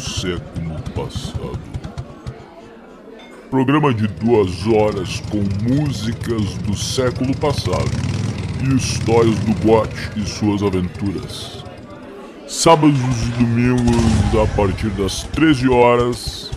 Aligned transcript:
século 0.00 0.80
passado. 0.94 1.60
Programa 3.50 3.92
de 3.92 4.06
duas 4.06 4.66
horas 4.66 5.20
com 5.30 5.42
músicas 5.68 6.54
do 6.64 6.74
século 6.74 7.36
passado 7.36 7.90
e 8.62 8.74
histórias 8.76 9.38
do 9.40 9.54
gote 9.66 10.10
e 10.16 10.26
suas 10.26 10.62
aventuras. 10.62 11.64
Sábados 12.46 12.98
e 12.98 13.44
domingos 13.44 14.42
a 14.42 14.46
partir 14.56 14.88
das 14.90 15.24
13 15.24 15.68
horas 15.68 16.50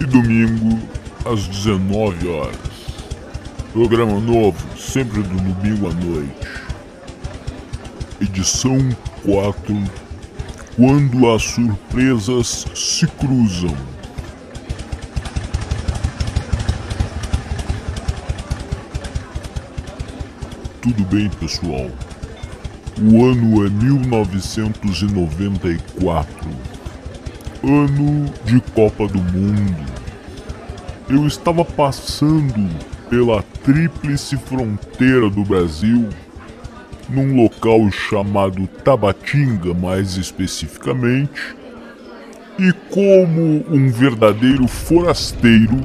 e 0.00 0.04
domingo 0.04 0.78
às 1.24 1.46
19 1.48 2.28
horas. 2.28 2.72
Programa 3.72 4.20
novo, 4.20 4.58
sempre 4.76 5.22
do 5.22 5.34
domingo 5.34 5.88
à 5.88 5.92
noite. 5.94 6.48
Edição 8.20 8.78
4 9.24 10.01
Quando 10.74 11.30
as 11.30 11.42
surpresas 11.42 12.66
se 12.74 13.06
cruzam. 13.06 13.76
Tudo 20.80 21.04
bem, 21.04 21.28
pessoal? 21.28 21.90
O 22.98 23.26
ano 23.26 23.66
é 23.66 23.68
1994, 23.68 26.48
ano 27.62 28.32
de 28.46 28.58
Copa 28.74 29.06
do 29.06 29.20
Mundo. 29.20 29.92
Eu 31.06 31.26
estava 31.26 31.66
passando 31.66 32.66
pela 33.10 33.42
tríplice 33.62 34.38
fronteira 34.38 35.28
do 35.28 35.44
Brasil, 35.44 36.08
num 37.12 37.36
local 37.36 37.90
chamado 37.90 38.66
Tabatinga, 38.66 39.74
mais 39.74 40.16
especificamente, 40.16 41.54
e 42.58 42.72
como 42.90 43.64
um 43.68 43.90
verdadeiro 43.90 44.66
forasteiro, 44.66 45.80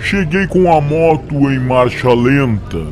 cheguei 0.00 0.46
com 0.46 0.72
a 0.72 0.80
moto 0.80 1.50
em 1.50 1.58
marcha 1.58 2.12
lenta, 2.14 2.86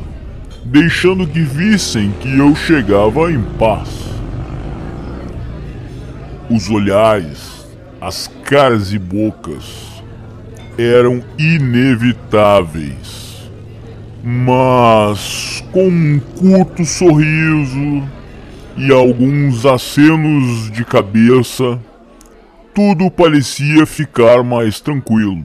deixando 0.63 1.25
que 1.25 1.41
vissem 1.41 2.11
que 2.19 2.37
eu 2.37 2.55
chegava 2.55 3.31
em 3.31 3.41
paz. 3.57 3.89
Os 6.49 6.69
olhares, 6.69 7.67
as 7.99 8.27
caras 8.43 8.93
e 8.93 8.99
bocas 8.99 10.03
eram 10.77 11.23
inevitáveis 11.37 13.28
mas 14.23 15.63
com 15.71 15.87
um 15.87 16.19
curto 16.19 16.85
sorriso 16.85 18.03
e 18.77 18.91
alguns 18.91 19.65
acenos 19.65 20.71
de 20.71 20.85
cabeça, 20.85 21.79
tudo 22.73 23.09
parecia 23.11 23.85
ficar 23.85 24.43
mais 24.43 24.79
tranquilo. 24.79 25.43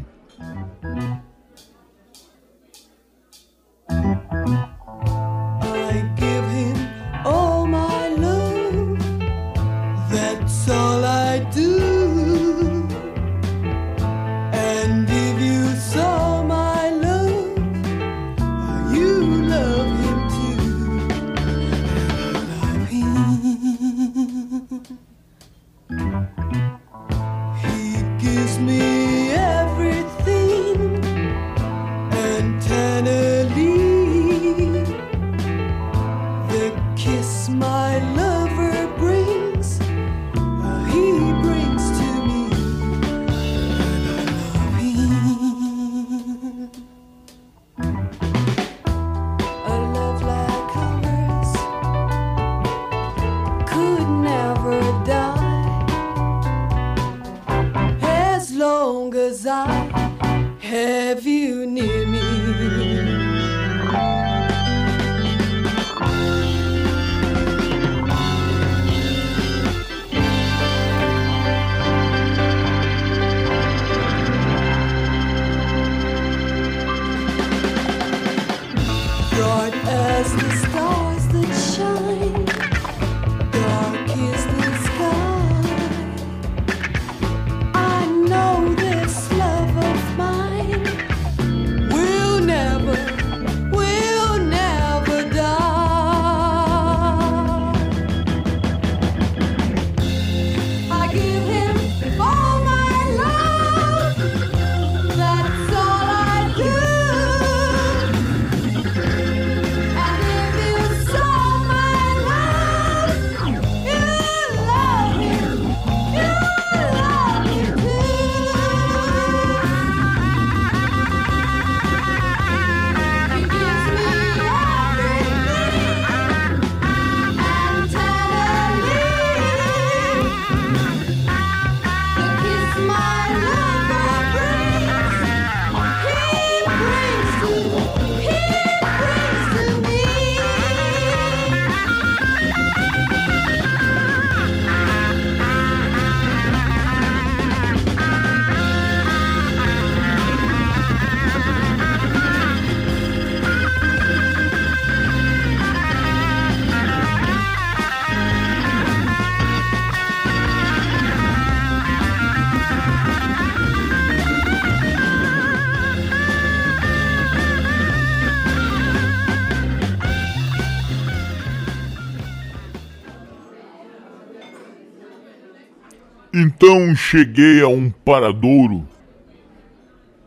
Então 176.67 176.97
cheguei 176.97 177.61
a 177.61 177.69
um 177.69 177.91
paradouro 177.91 178.89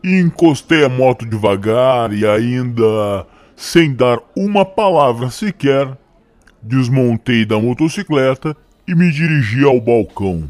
e 0.04 0.20
encostei 0.20 0.84
a 0.84 0.88
moto 0.88 1.26
devagar 1.26 2.12
e 2.12 2.24
ainda 2.24 3.26
sem 3.56 3.92
dar 3.92 4.20
uma 4.36 4.64
palavra 4.64 5.30
sequer, 5.30 5.98
desmontei 6.62 7.44
da 7.44 7.58
motocicleta 7.58 8.56
e 8.86 8.94
me 8.94 9.10
dirigi 9.10 9.64
ao 9.64 9.80
balcão. 9.80 10.48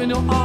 In 0.00 0.10
your 0.10 0.37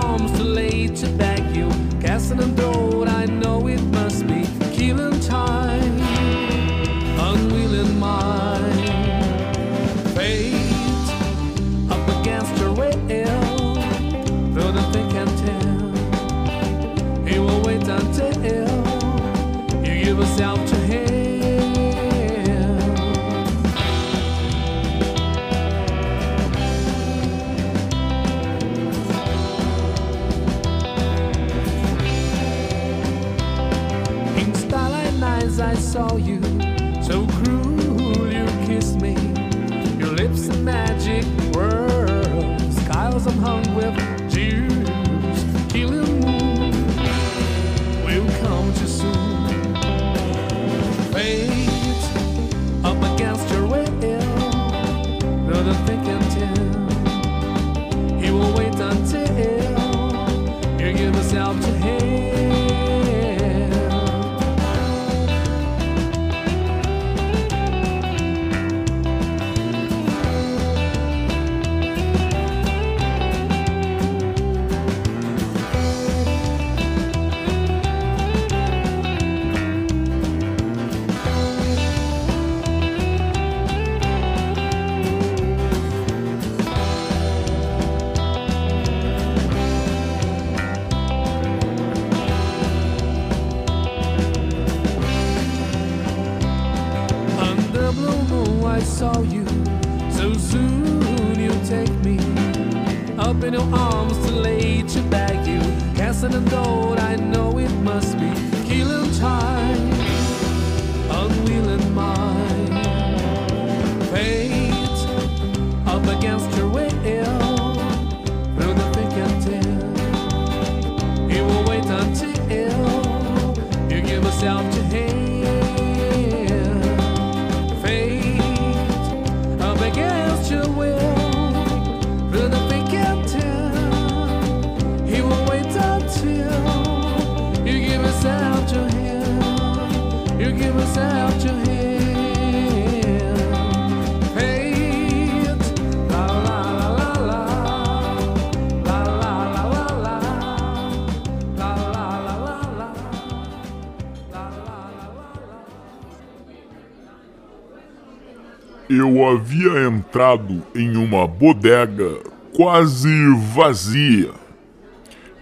Eu 159.04 159.28
havia 159.28 159.86
entrado 159.86 160.64
em 160.74 160.96
uma 160.96 161.28
bodega 161.28 162.22
quase 162.54 163.10
vazia 163.54 164.30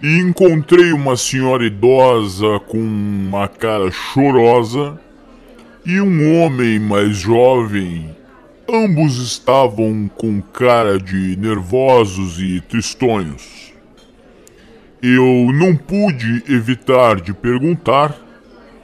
e 0.02 0.18
encontrei 0.18 0.92
uma 0.92 1.16
senhora 1.16 1.64
idosa 1.64 2.58
com 2.66 2.80
uma 2.80 3.46
cara 3.46 3.88
chorosa 3.92 5.00
e 5.86 6.00
um 6.00 6.42
homem 6.42 6.80
mais 6.80 7.18
jovem. 7.18 8.10
Ambos 8.68 9.18
estavam 9.18 10.10
com 10.16 10.42
cara 10.42 10.98
de 10.98 11.36
nervosos 11.36 12.40
e 12.40 12.60
tristonhos. 12.62 13.72
Eu 15.00 15.52
não 15.54 15.76
pude 15.76 16.42
evitar 16.52 17.20
de 17.20 17.32
perguntar 17.32 18.31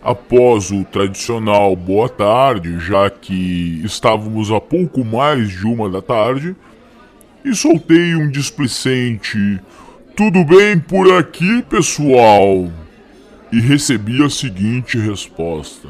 após 0.03 0.71
o 0.71 0.85
tradicional 0.85 1.75
boa 1.75 2.09
tarde, 2.09 2.79
já 2.79 3.11
que 3.11 3.83
estávamos 3.85 4.51
a 4.51 4.61
pouco 4.61 5.05
mais 5.05 5.51
de 5.51 5.67
uma 5.67 5.89
da 5.91 6.01
tarde, 6.01 6.55
e 7.45 7.55
soltei 7.55 8.15
um 8.15 8.31
displicente: 8.31 9.61
Tudo 10.17 10.45
bem 10.45 10.79
por 10.79 11.13
aqui, 11.13 11.63
pessoal? 11.63 12.71
E 13.51 13.61
recebi 13.61 14.23
a 14.23 14.29
seguinte 14.29 14.99
resposta: 14.99 15.89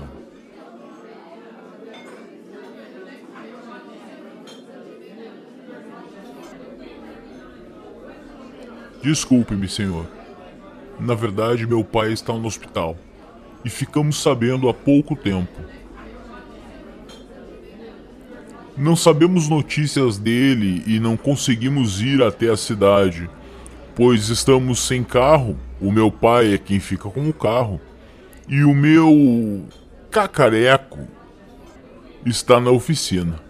Desculpe-me, 9.02 9.68
senhor. 9.68 10.06
Na 10.98 11.14
verdade, 11.14 11.66
meu 11.66 11.84
pai 11.84 12.12
está 12.12 12.32
no 12.32 12.46
hospital 12.46 12.96
e 13.64 13.70
ficamos 13.70 14.20
sabendo 14.22 14.68
há 14.68 14.74
pouco 14.74 15.16
tempo. 15.16 15.60
Não 18.76 18.94
sabemos 18.94 19.48
notícias 19.48 20.18
dele 20.18 20.84
e 20.86 21.00
não 21.00 21.16
conseguimos 21.16 22.00
ir 22.00 22.22
até 22.22 22.48
a 22.48 22.56
cidade, 22.56 23.28
pois 23.96 24.28
estamos 24.28 24.80
sem 24.80 25.02
carro. 25.02 25.58
O 25.80 25.90
meu 25.90 26.10
pai 26.10 26.54
é 26.54 26.58
quem 26.58 26.78
fica 26.78 27.10
com 27.10 27.28
o 27.28 27.32
carro 27.32 27.80
e 28.48 28.62
o 28.62 28.74
meu 28.74 29.64
cacareco 30.10 31.00
está 32.24 32.60
na 32.60 32.70
oficina. 32.70 33.40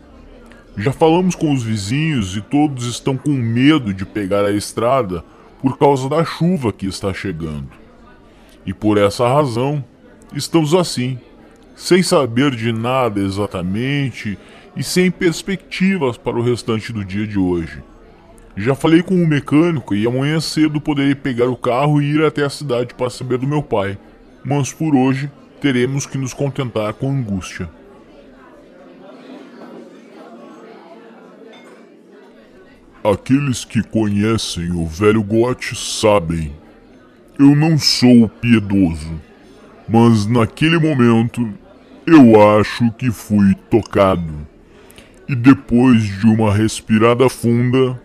Já 0.77 0.93
falamos 0.93 1.35
com 1.35 1.53
os 1.53 1.63
vizinhos 1.63 2.37
e 2.37 2.41
todos 2.41 2.87
estão 2.87 3.17
com 3.17 3.31
medo 3.31 3.93
de 3.93 4.07
pegar 4.07 4.45
a 4.45 4.53
estrada 4.53 5.25
por 5.61 5.77
causa 5.77 6.09
da 6.09 6.25
chuva 6.25 6.73
que 6.73 6.87
está 6.87 7.13
chegando. 7.13 7.69
E 8.65 8.73
por 8.73 8.97
essa 8.97 9.29
razão, 9.29 9.85
estamos 10.35 10.75
assim, 10.75 11.19
sem 11.75 12.03
saber 12.03 12.55
de 12.55 12.73
nada 12.73 13.21
exatamente 13.21 14.39
e 14.77 14.83
sem 14.83 15.11
perspectivas 15.11 16.17
para 16.17 16.37
o 16.37 16.43
restante 16.43 16.93
do 16.93 17.05
dia 17.05 17.27
de 17.27 17.39
hoje. 17.39 17.83
Já 18.57 18.75
falei 18.75 19.03
com 19.03 19.15
o 19.15 19.27
mecânico 19.27 19.95
e 19.95 20.07
amanhã 20.07 20.41
cedo 20.41 20.81
poderei 20.81 21.15
pegar 21.15 21.47
o 21.47 21.57
carro 21.57 22.03
e 22.03 22.15
ir 22.15 22.25
até 22.25 22.45
a 22.45 22.51
cidade 22.51 22.95
para 22.95 23.09
saber 23.09 23.39
do 23.39 23.47
meu 23.47 23.63
pai, 23.63 23.97
mas 24.45 24.73
por 24.73 24.97
hoje 24.97 25.31
teremos 25.61 26.07
que 26.07 26.19
nos 26.19 26.35
contentar 26.35 26.93
com 26.95 27.11
angústia. 27.11 27.71
Aqueles 33.03 33.65
que 33.65 33.81
conhecem 33.83 34.73
o 34.73 34.85
velho 34.85 35.23
Gotti 35.23 35.77
sabem. 35.77 36.53
Eu 37.39 37.55
não 37.55 37.79
sou 37.79 38.29
piedoso, 38.29 39.21
mas 39.89 40.27
naquele 40.27 40.79
momento 40.79 41.49
eu 42.07 42.59
acho 42.59 42.91
que 42.93 43.11
fui 43.11 43.55
tocado. 43.71 44.47
E 45.29 45.35
depois 45.35 46.03
de 46.03 46.27
uma 46.27 46.53
respirada 46.53 47.29
funda, 47.29 48.01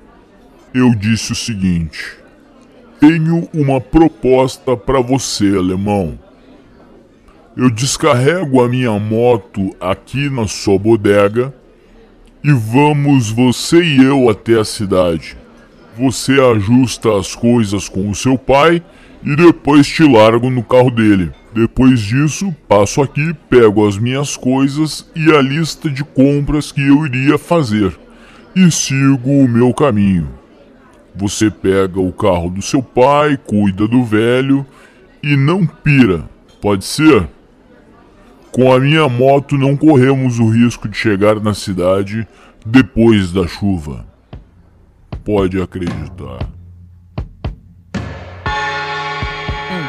eu 0.74 0.94
disse 0.96 1.32
o 1.32 1.36
seguinte: 1.36 2.18
Tenho 3.00 3.48
uma 3.54 3.80
proposta 3.80 4.76
para 4.76 5.00
você, 5.00 5.56
alemão. 5.56 6.20
Eu 7.56 7.70
descarrego 7.70 8.64
a 8.64 8.68
minha 8.68 8.98
moto 9.00 9.76
aqui 9.80 10.30
na 10.30 10.48
sua 10.48 10.78
bodega 10.78 11.54
e 12.44 12.52
vamos 12.52 13.30
você 13.30 13.82
e 13.82 14.04
eu 14.04 14.30
até 14.30 14.60
a 14.60 14.66
cidade. 14.66 15.38
Você 15.96 16.34
ajusta 16.42 17.16
as 17.16 17.36
coisas 17.36 17.88
com 17.88 18.10
o 18.10 18.16
seu 18.16 18.38
pai 18.38 18.84
e 19.26 19.36
depois 19.36 19.88
te 19.88 20.04
largo 20.04 20.50
no 20.50 20.64
carro 20.64 20.92
dele. 20.92 21.32
Depois 21.54 22.00
disso, 22.00 22.54
passo 22.68 23.02
aqui, 23.02 23.34
pego 23.50 23.88
as 23.88 23.98
minhas 23.98 24.36
coisas 24.36 25.10
e 25.16 25.32
a 25.32 25.42
lista 25.42 25.90
de 25.90 26.04
compras 26.04 26.72
que 26.72 26.82
eu 26.82 27.06
iria 27.06 27.38
fazer 27.38 27.98
e 28.56 28.70
sigo 28.72 29.30
o 29.30 29.48
meu 29.48 29.74
caminho. 29.74 30.30
Você 31.16 31.50
pega 31.50 32.00
o 32.00 32.12
carro 32.12 32.50
do 32.50 32.62
seu 32.62 32.82
pai, 32.82 33.38
cuida 33.38 33.88
do 33.88 34.04
velho 34.04 34.66
e 35.22 35.36
não 35.36 35.66
pira, 35.66 36.28
pode 36.62 36.84
ser? 36.86 37.28
Com 38.52 38.72
a 38.72 38.80
minha 38.80 39.08
moto 39.10 39.58
não 39.58 39.76
corremos 39.76 40.40
o 40.40 40.50
risco 40.50 40.88
de 40.88 40.98
chegar 40.98 41.40
na 41.40 41.54
cidade 41.54 42.28
depois 42.66 43.32
da 43.32 43.48
chuva. 43.48 44.06
Pode 45.24 45.62
acreditar. 45.62 46.48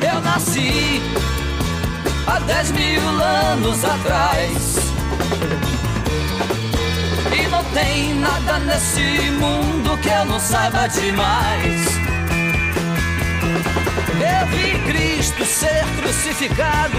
Eu 0.00 0.20
nasci 0.20 1.02
há 2.26 2.38
dez 2.40 2.70
mil 2.72 3.02
anos 3.02 3.84
atrás. 3.84 4.76
E 7.36 7.46
não 7.48 7.62
tem 7.64 8.14
nada 8.14 8.58
nesse 8.60 9.30
mundo 9.32 9.96
que 9.98 10.08
eu 10.08 10.24
não 10.24 10.40
saiba 10.40 10.86
demais. 10.88 11.86
Eu 14.18 14.46
vi 14.48 14.78
Cristo 14.90 15.44
ser 15.44 15.84
crucificado, 16.00 16.98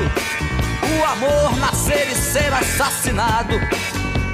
o 1.00 1.06
amor 1.06 1.58
nascer 1.58 2.08
e 2.12 2.16
ser 2.16 2.54
assassinado. 2.54 3.56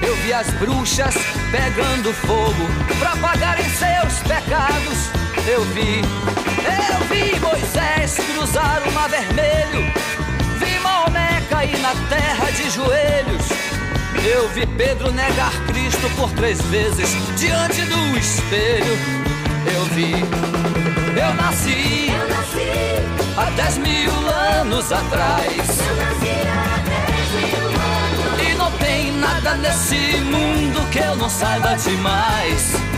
Eu 0.02 0.16
vi 0.18 0.34
as 0.34 0.48
bruxas 0.52 1.16
pegando 1.52 2.14
fogo 2.14 2.68
pra 3.00 3.16
pagarem 3.18 3.66
seus 3.70 4.20
pecados. 4.20 5.10
Eu 5.48 5.62
vi, 5.66 6.02
eu 6.02 7.06
vi 7.08 7.40
Moisés 7.40 8.18
cruzar 8.34 8.82
o 8.88 8.92
mar 8.94 9.08
vermelho. 9.10 9.94
Vi 10.60 10.80
Maomé 10.80 11.42
cair 11.50 11.78
na 11.80 11.94
terra 12.10 12.52
de 12.52 12.70
joelhos. 12.72 13.46
Eu 14.26 14.50
vi 14.50 14.66
Pedro 14.66 15.12
negar 15.12 15.52
Cristo 15.68 16.10
por 16.16 16.32
três 16.32 16.60
vezes 16.64 17.10
diante 17.38 17.82
do 17.84 18.18
espelho. 18.18 18.98
Eu 19.72 19.86
vi, 19.94 20.14
eu 20.14 21.34
nasci, 21.36 22.08
Eu 22.10 22.28
nasci, 22.28 23.38
há 23.38 23.50
dez 23.52 23.78
mil 23.78 24.12
anos 24.30 24.92
atrás. 24.92 25.52
eu 25.52 25.96
nasci 25.96 26.48
há 26.48 26.78
dez 26.90 27.54
mil 27.54 27.68
anos. 27.68 28.50
E 28.52 28.54
não 28.56 28.72
tem 28.80 29.12
nada 29.12 29.56
nesse 29.56 30.18
mundo 30.22 30.90
que 30.90 31.00
eu 31.00 31.16
não 31.16 31.30
saiba 31.30 31.76
demais. 31.76 32.95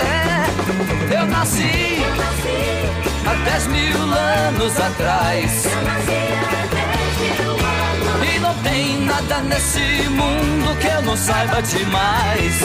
É, 0.00 1.16
eu 1.18 1.26
nasci 1.26 2.02
Eu 2.02 2.16
nasci, 2.16 2.86
há 3.26 3.34
dez 3.50 3.66
mil 3.68 4.02
anos 4.12 4.80
atrás. 4.80 5.64
eu 5.64 5.82
nasci 5.82 6.10
há 6.42 6.66
dez 6.74 7.38
mil 7.38 7.50
anos. 7.52 8.34
E 8.34 8.38
não 8.40 8.54
tem 8.62 9.00
nada 9.02 9.40
nesse 9.42 10.08
mundo 10.08 10.76
que 10.80 10.86
eu 10.86 11.02
não 11.02 11.16
saiba 11.16 11.62
demais. 11.62 12.60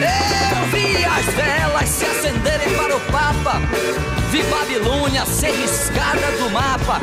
Eu 0.00 0.66
vi 0.72 1.04
as 1.04 1.26
velas 1.34 1.88
se 1.88 2.04
acenderem 2.06 2.74
para 2.76 2.96
o 2.96 3.00
Papa. 3.12 3.60
Vi 4.30 4.42
Babilônia 4.44 5.26
ser 5.26 5.50
riscada 5.52 6.30
do 6.38 6.50
mapa. 6.50 7.00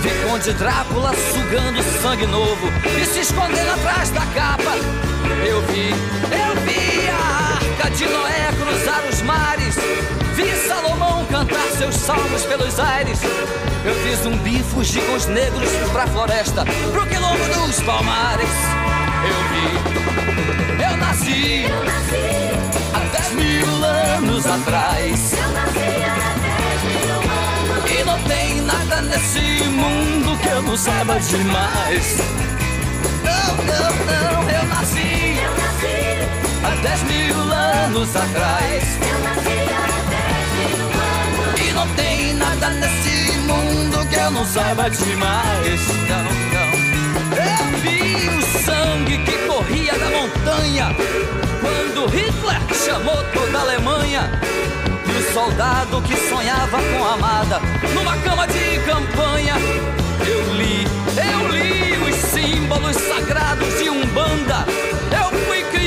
Vi 0.00 0.10
Conde 0.28 0.52
Drácula 0.52 1.12
sugando 1.32 1.82
sangue 2.00 2.26
novo 2.26 2.68
e 3.00 3.04
se 3.04 3.20
escondendo 3.20 3.70
atrás 3.72 4.10
da 4.10 4.20
capa. 4.26 4.76
Eu 5.46 5.60
vi, 5.62 5.90
eu 5.90 6.60
vi 6.62 7.08
a 7.08 7.45
arca 7.86 7.90
de 7.90 8.06
Noé 8.06 8.50
cruzar 8.58 9.04
os 9.08 9.22
mares. 9.22 9.74
Vi 10.34 10.66
Salomão 10.66 11.24
cantar 11.26 11.68
seus 11.78 11.94
salmos 11.94 12.42
pelos 12.44 12.78
aires. 12.78 13.20
Eu 13.84 13.94
vi 14.02 14.16
zumbi 14.16 14.62
fugir 14.62 15.02
com 15.06 15.14
os 15.14 15.26
negros 15.26 15.68
pra 15.92 16.06
floresta, 16.08 16.64
pro 16.64 17.06
quilombo 17.06 17.66
dos 17.66 17.80
palmares. 17.82 18.50
Eu 19.24 19.38
vi, 19.50 20.82
eu 20.82 20.96
nasci 20.96 21.62
Eu 21.64 21.84
nasci, 21.84 22.46
há 22.94 22.98
dez 23.16 23.32
mil 23.32 23.84
anos 23.84 24.46
atrás. 24.46 25.32
eu 25.32 25.48
nasci 25.52 26.02
há 26.04 26.34
dez 26.42 26.82
mil 26.84 27.14
anos. 27.14 27.90
E 27.90 28.04
não 28.04 28.18
tem 28.22 28.60
nada 28.62 29.00
nesse 29.02 29.64
mundo 29.68 30.36
que 30.40 30.48
eu 30.48 30.62
não 30.62 30.76
saiba 30.76 31.18
demais. 31.20 32.16
Não, 33.24 33.56
não, 33.64 34.42
não, 34.42 34.50
eu 34.50 34.64
nasci 34.66 35.05
dez 36.82 37.02
mil 37.04 37.52
anos 37.52 38.16
atrás. 38.16 38.84
eu 39.00 39.18
nasci 39.20 39.58
há 39.72 39.86
mil 40.56 40.86
anos. 40.86 41.60
E 41.60 41.72
não 41.72 41.86
tem 41.94 42.34
nada 42.34 42.70
nesse 42.70 43.38
mundo 43.38 44.06
que 44.08 44.16
eu 44.16 44.30
não 44.30 44.44
saiba 44.44 44.88
demais. 44.90 45.80
Não, 46.08 46.24
não. 46.54 46.86
Eu 47.36 47.80
vi 47.80 48.28
o 48.28 48.42
sangue 48.64 49.18
que 49.24 49.38
corria 49.46 49.92
da 49.98 50.10
montanha 50.10 50.96
quando 51.60 52.06
Hitler 52.10 52.60
chamou 52.84 53.22
toda 53.34 53.58
a 53.58 53.60
Alemanha. 53.62 54.30
E 55.06 55.10
o 55.10 55.32
soldado 55.32 56.02
que 56.02 56.16
sonhava 56.16 56.78
com 56.78 57.04
a 57.04 57.14
amada 57.14 57.60
numa 57.94 58.16
cama 58.18 58.46
de 58.46 58.78
campanha. 58.84 59.54
Eu 60.26 60.54
li, 60.54 60.84
eu 61.16 61.48
li 61.48 62.10
os 62.10 62.16
símbolos 62.16 62.96
sagrados 62.96 63.78
de 63.78 63.88
Umbanda. 63.88 64.64
Eu 65.12 65.30
fui 65.46 65.55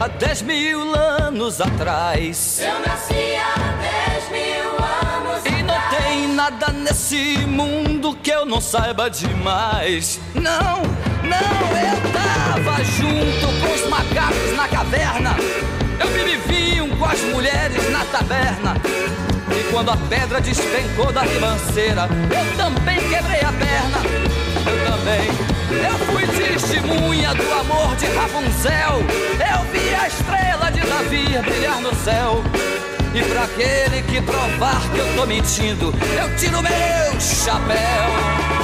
há 0.00 0.08
dez 0.08 0.42
mil 0.42 0.94
anos 0.94 1.60
atrás. 1.60 2.60
eu 2.60 2.80
nasci 2.80 3.36
há 3.36 3.54
dez 3.80 4.30
mil 4.30 4.70
anos 4.70 5.44
E 5.46 5.62
não 5.62 5.74
atrás. 5.74 6.04
tem 6.04 6.28
nada 6.28 6.68
nesse 6.72 7.38
mundo 7.46 8.16
que 8.22 8.30
eu 8.30 8.44
não 8.44 8.60
saiba 8.60 9.08
demais. 9.10 10.20
Não, 10.34 10.82
não, 11.22 11.78
eu 11.78 12.12
tava 12.12 12.84
junto 12.84 13.46
com 13.60 13.74
os 13.74 13.88
macacos 13.88 14.56
na 14.56 14.68
caverna. 14.68 15.36
Eu 16.00 16.08
bebi 16.10 16.36
vinho 16.48 16.96
com 16.96 17.04
as 17.04 17.20
mulheres 17.22 17.90
na 17.90 18.04
taberna. 18.06 18.74
Quando 19.70 19.90
a 19.90 19.96
pedra 19.96 20.40
despencou 20.40 21.12
da 21.12 21.22
ribanceira, 21.22 22.08
eu 22.30 22.56
também 22.56 22.96
quebrei 23.08 23.40
a 23.40 23.52
perna. 23.52 23.98
Eu 24.66 24.90
também. 24.90 25.54
Eu 25.84 25.98
fui 26.06 26.26
testemunha 26.26 27.34
do 27.34 27.52
amor 27.52 27.96
de 27.96 28.06
Rapunzel. 28.06 29.02
Eu 29.32 29.72
vi 29.72 29.94
a 29.94 30.06
estrela 30.06 30.70
de 30.70 30.80
Davi 30.80 31.38
brilhar 31.42 31.80
no 31.80 31.94
céu. 31.96 32.42
E 33.14 33.22
pra 33.22 33.44
aquele 33.44 34.02
que 34.02 34.20
provar 34.22 34.80
que 34.92 34.98
eu 34.98 35.16
tô 35.16 35.26
mentindo, 35.26 35.94
eu 36.16 36.36
tiro 36.36 36.60
meu 36.62 37.20
chapéu. 37.20 38.63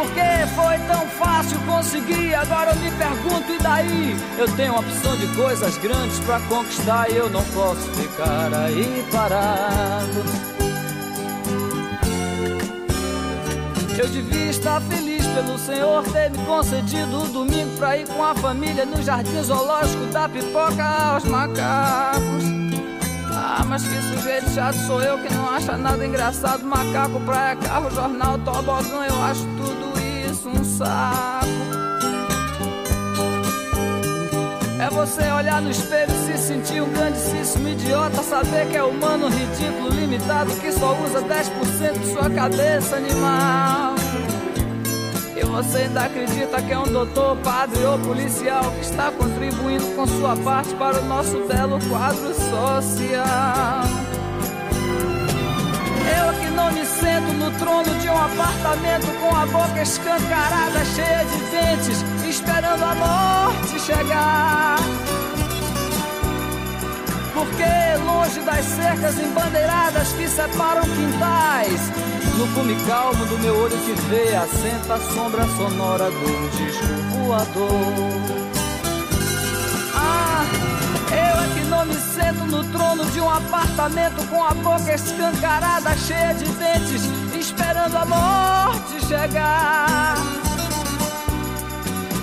Porque 0.00 0.46
foi 0.54 0.78
tão 0.86 1.06
fácil 1.08 1.58
conseguir, 1.66 2.34
agora 2.34 2.70
eu 2.70 2.76
me 2.76 2.90
pergunto, 2.92 3.52
e 3.52 3.58
daí? 3.58 4.16
Eu 4.38 4.50
tenho 4.56 4.74
opção 4.74 5.14
de 5.14 5.26
coisas 5.36 5.76
grandes 5.76 6.18
pra 6.20 6.40
conquistar 6.40 7.10
e 7.10 7.16
eu 7.16 7.28
não 7.28 7.44
posso 7.44 7.82
ficar 7.90 8.50
aí 8.54 9.04
parado. 9.12 10.24
Eu 13.98 14.08
devia 14.08 14.46
estar 14.46 14.80
feliz 14.80 15.26
pelo 15.26 15.58
Senhor 15.58 16.02
ter 16.04 16.30
me 16.30 16.38
concedido 16.46 17.22
o 17.22 17.28
domingo 17.28 17.76
pra 17.76 17.98
ir 17.98 18.08
com 18.08 18.24
a 18.24 18.34
família 18.34 18.86
no 18.86 19.02
jardim 19.02 19.42
zoológico 19.42 20.06
da 20.06 20.26
pipoca 20.30 20.82
aos 20.82 21.24
macacos. 21.24 22.44
Ah, 23.32 23.62
mas 23.68 23.82
que 23.82 24.00
sujeito 24.00 24.48
chato 24.54 24.76
sou 24.86 25.02
eu 25.02 25.18
que 25.18 25.32
não 25.34 25.50
acha 25.50 25.76
nada 25.76 26.06
engraçado. 26.06 26.64
Macaco, 26.64 27.20
praia, 27.20 27.56
carro, 27.56 27.90
jornal, 27.90 28.38
tobogã, 28.38 29.04
eu 29.06 29.22
acho 29.24 29.42
tudo 29.58 29.89
um 30.58 30.64
saco. 30.64 31.30
É 34.80 34.88
você 34.88 35.30
olhar 35.30 35.60
no 35.60 35.70
espelho 35.70 36.12
se 36.24 36.38
sentir 36.38 36.80
um 36.80 36.90
grandíssimo 36.90 37.68
idiota. 37.68 38.22
Saber 38.22 38.66
que 38.68 38.76
é 38.76 38.82
humano, 38.82 39.28
ridículo, 39.28 39.90
limitado, 39.90 40.50
que 40.56 40.72
só 40.72 40.96
usa 41.04 41.20
10% 41.22 41.98
de 41.98 42.12
sua 42.12 42.30
cabeça 42.30 42.96
animal. 42.96 43.94
E 45.36 45.44
você 45.44 45.78
ainda 45.78 46.00
acredita 46.02 46.62
que 46.62 46.72
é 46.72 46.78
um 46.78 46.90
doutor, 46.90 47.36
padre 47.38 47.84
ou 47.84 47.98
policial 47.98 48.70
que 48.72 48.80
está 48.80 49.10
contribuindo 49.10 49.86
com 49.94 50.06
sua 50.06 50.36
parte 50.36 50.74
para 50.74 51.00
o 51.00 51.04
nosso 51.04 51.46
belo 51.46 51.78
quadro 51.88 52.34
social. 52.34 54.09
Eu 56.20 56.34
que 56.34 56.50
não 56.50 56.70
me 56.72 56.84
sento 56.84 57.32
no 57.32 57.50
trono 57.52 57.94
de 57.98 58.08
um 58.08 58.18
apartamento 58.18 59.06
com 59.20 59.34
a 59.34 59.46
boca 59.46 59.82
escancarada, 59.82 60.84
cheia 60.84 61.24
de 61.24 61.38
dentes, 61.50 62.04
esperando 62.28 62.84
a 62.84 62.94
morte 62.94 63.80
chegar. 63.80 64.76
Porque 67.32 68.04
longe 68.04 68.40
das 68.40 68.64
cercas 68.66 69.18
embandeiradas 69.18 70.12
que 70.12 70.28
separam 70.28 70.82
quintais, 70.82 71.80
no 72.36 72.46
cume 72.54 72.76
calmo 72.86 73.24
do 73.24 73.38
meu 73.38 73.56
olho 73.56 73.78
que 73.78 73.92
vê, 74.08 74.34
assenta 74.34 74.94
a 74.94 75.00
sombra 75.00 75.46
sonora 75.56 76.10
do 76.10 76.50
disco 76.50 76.86
voador. 77.24 78.49
É 81.42 81.54
que 81.54 81.64
não 81.66 81.86
me 81.86 81.94
sento 81.94 82.44
no 82.46 82.62
trono 82.72 83.04
de 83.10 83.20
um 83.20 83.30
apartamento 83.30 84.26
com 84.28 84.44
a 84.44 84.52
boca 84.54 84.94
escancarada, 84.94 85.96
cheia 85.96 86.34
de 86.34 86.44
dentes, 86.44 87.02
esperando 87.34 87.96
a 87.96 88.04
morte 88.04 89.06
chegar. 89.06 90.16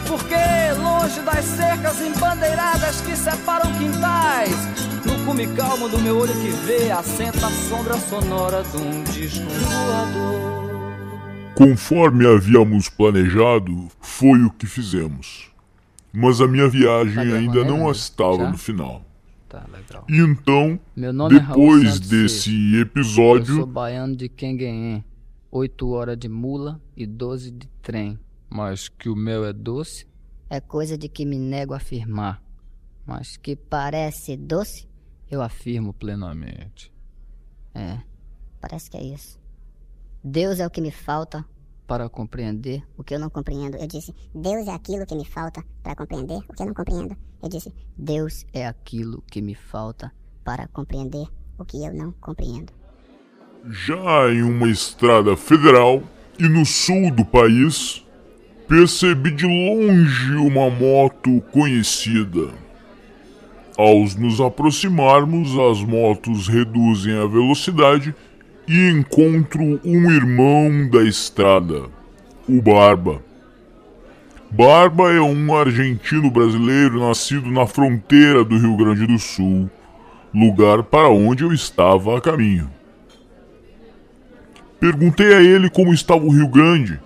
Porque 0.07 0.35
longe 0.81 1.19
das 1.21 1.43
cercas 1.45 1.99
embandeiradas 2.01 3.01
que 3.01 3.15
separam 3.15 3.71
quintais, 3.73 4.55
no 5.05 5.25
cume 5.25 5.47
calmo 5.47 5.89
do 5.89 5.99
meu 5.99 6.17
olho 6.17 6.33
que 6.33 6.49
vê, 6.65 6.91
assenta 6.91 7.47
a 7.47 7.51
sombra 7.51 7.97
sonora 7.97 8.63
de 8.63 8.77
um 8.77 9.03
disco 9.03 9.45
voador. 9.49 10.57
Conforme 11.55 12.27
havíamos 12.27 12.87
planejado, 12.87 13.87
foi 13.99 14.43
o 14.43 14.51
que 14.51 14.67
fizemos. 14.67 15.51
Mas 16.13 16.39
a 16.39 16.47
minha 16.47 16.69
viagem 16.69 17.15
Tá 17.15 17.21
ainda 17.21 17.63
não 17.63 17.91
estava 17.91 18.49
no 18.49 18.57
final. 18.57 19.06
Tá 19.49 19.65
legal. 19.71 20.05
Então, 20.09 20.79
Meu 20.95 21.13
nome 21.13 21.37
é 21.37 21.39
Raul 21.39 21.79
depois 21.79 21.93
Santos 21.93 22.09
desse 22.09 22.73
Eu 22.75 22.81
episódio, 22.81 23.55
sou 23.55 23.65
baiano 23.65 24.15
de 24.15 24.27
Quenguenhém. 24.27 25.03
Oito 25.49 25.89
horas 25.91 26.17
de 26.17 26.27
mula 26.27 26.81
e 26.95 27.05
doze 27.05 27.51
de 27.51 27.67
trem. 27.81 28.19
Mas 28.49 28.89
que 28.89 29.07
o 29.09 29.15
meu 29.15 29.45
é 29.45 29.53
doce? 29.53 30.05
É 30.49 30.59
coisa 30.59 30.97
de 30.97 31.07
que 31.07 31.25
me 31.25 31.37
nego 31.37 31.73
a 31.73 31.77
afirmar. 31.77 32.41
Mas 33.05 33.37
que 33.37 33.55
Parece 33.55 34.35
doce? 34.35 34.87
eu 35.29 35.41
afirmo 35.41 35.93
plenamente. 35.93 36.91
É, 37.73 37.99
Parece 38.61 38.89
que 38.89 38.97
é 38.97 39.03
isso. 39.03 39.39
Deus 40.23 40.59
é 40.59 40.65
o 40.67 40.69
que 40.69 40.81
me 40.81 40.91
falta, 40.91 41.45
para 41.87 42.09
compreender, 42.09 42.83
o 42.97 43.03
que 43.03 43.15
eu 43.15 43.19
não 43.19 43.29
compreendo. 43.29 43.77
Eu 43.77 43.87
disse, 43.87 44.13
Deus 44.35 44.67
é 44.67 44.71
aquilo 44.71 45.05
que 45.05 45.15
me 45.15 45.25
falta 45.25 45.63
para 45.81 45.95
compreender 45.95 46.37
o 46.49 46.53
que 46.53 46.61
eu 46.61 46.67
não 46.67 46.73
compreendo. 46.73 47.15
Eu 47.41 47.49
disse, 47.49 47.73
Deus 47.97 48.45
é 48.53 48.67
aquilo 48.67 49.23
que 49.31 49.41
me 49.41 49.55
falta. 49.55 50.11
para 50.43 50.67
compreender 50.67 51.27
o 51.57 51.65
que 51.65 51.83
eu 51.85 51.93
não 51.93 52.13
compreendo. 52.13 52.71
já 53.69 54.31
em 54.31 54.43
uma 54.43 54.69
estrada 54.69 55.35
federal 55.35 56.01
e 56.39 56.47
no 56.47 56.65
sul 56.65 57.11
do 57.11 57.25
país, 57.25 58.05
percebi 58.67 59.31
de 59.31 59.45
longe 59.45 60.35
uma 60.35 60.69
moto 60.69 61.41
conhecida. 61.51 62.49
Ao 63.77 63.99
nos 64.17 64.39
aproximarmos, 64.41 65.57
as 65.57 65.83
motos 65.83 66.47
reduzem 66.47 67.13
a 67.17 67.27
velocidade 67.27 68.15
e 68.67 68.89
encontro 68.89 69.79
um 69.83 70.11
irmão 70.11 70.89
da 70.89 71.01
estrada, 71.01 71.83
o 72.49 72.61
Barba. 72.61 73.21
Barba 74.51 75.11
é 75.13 75.21
um 75.21 75.55
argentino 75.55 76.29
brasileiro 76.29 76.99
nascido 76.99 77.49
na 77.49 77.65
fronteira 77.65 78.43
do 78.43 78.57
Rio 78.57 78.75
Grande 78.75 79.07
do 79.07 79.17
Sul, 79.17 79.69
lugar 80.33 80.83
para 80.83 81.09
onde 81.09 81.45
eu 81.45 81.53
estava 81.53 82.17
a 82.17 82.21
caminho. 82.21 82.69
Perguntei 84.81 85.33
a 85.33 85.41
ele 85.41 85.69
como 85.69 85.93
estava 85.93 86.25
o 86.25 86.29
Rio 86.29 86.49
Grande 86.49 86.99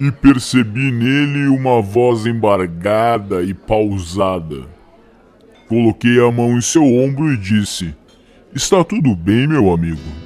e 0.00 0.10
percebi 0.10 0.90
nele 0.90 1.48
uma 1.48 1.82
voz 1.82 2.24
embargada 2.24 3.42
e 3.42 3.52
pausada. 3.52 4.66
Coloquei 5.68 6.18
a 6.18 6.32
mão 6.32 6.56
em 6.56 6.62
seu 6.62 6.82
ombro 6.82 7.30
e 7.32 7.36
disse: 7.36 7.94
Está 8.54 8.82
tudo 8.82 9.14
bem, 9.14 9.46
meu 9.46 9.72
amigo? 9.72 10.23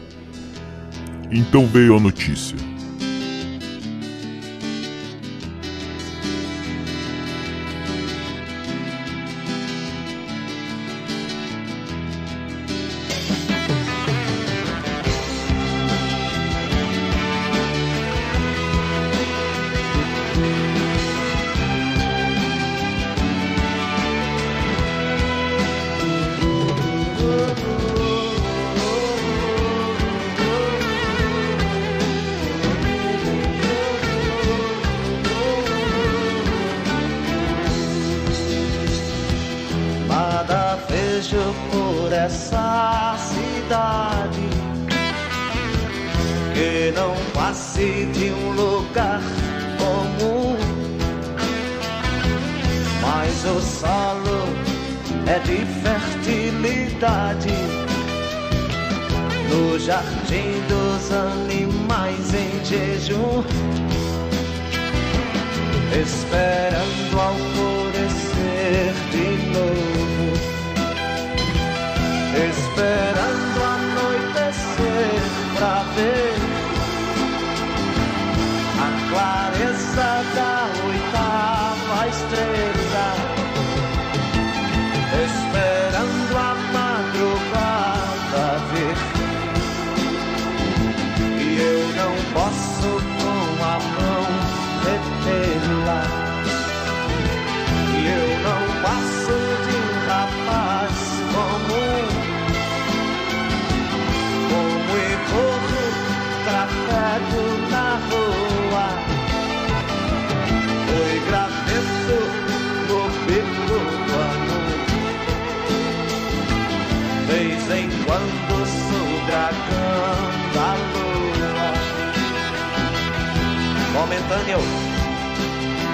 Então 1.31 1.67
veio 1.67 1.97
a 1.97 2.01
notícia. 2.01 2.57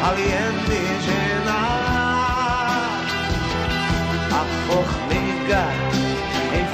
Alienígena. 0.05 1.61
A 4.39 4.43
formiga 4.67 5.65
em 6.59 6.65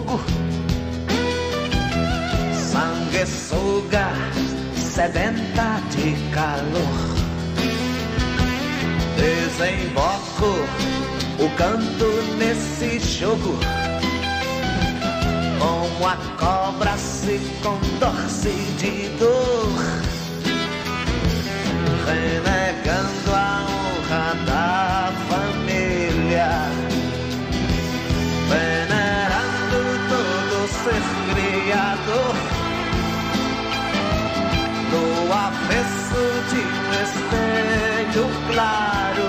fogo. 0.00 0.20
Sanguessuga, 2.54 4.12
sedenta 4.76 5.80
de 5.90 6.16
calor. 6.32 7.20
Desemboco 9.16 10.54
o 11.38 11.50
canto 11.56 12.06
nesse 12.38 12.98
jogo. 13.00 13.58
Como 15.58 16.06
a 16.06 16.16
cobra 16.38 16.96
se 16.96 17.38
contorce 17.62 18.50
de 18.78 19.10
dor 19.18 20.10
renegando 22.06 23.34
a 23.34 23.49
espelho 38.10 38.28
claro, 38.52 39.28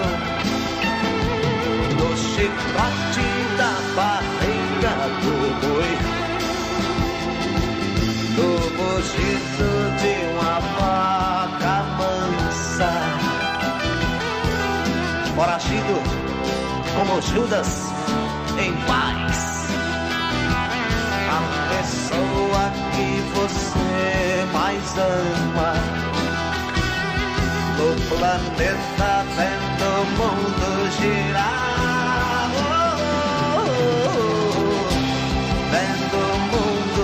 no 1.98 2.18
chicote 2.18 3.30
da 3.58 3.74
barriga 3.96 4.94
do 5.22 5.34
boi 5.62 5.92
do 8.36 8.50
mugido 8.78 9.70
de 10.02 10.14
uma 10.34 10.60
vaca 10.80 11.78
mansa. 11.98 12.92
Foragido 15.36 15.96
como 16.96 17.22
Judas 17.22 17.72
em 18.58 18.74
paz. 18.88 19.38
A 21.30 21.40
pessoa 21.70 22.64
que 22.92 23.08
você 23.36 24.46
mais 24.52 24.98
ama. 24.98 26.01
No 27.82 27.96
planeta 28.16 29.26
vendo 29.36 29.86
o 29.90 30.06
mundo 30.18 30.68
girar. 31.00 32.52
Oh, 32.54 32.94
oh, 33.58 33.74
oh, 34.38 34.90
vendo 35.72 36.18
o 36.22 36.38
mundo 36.52 37.04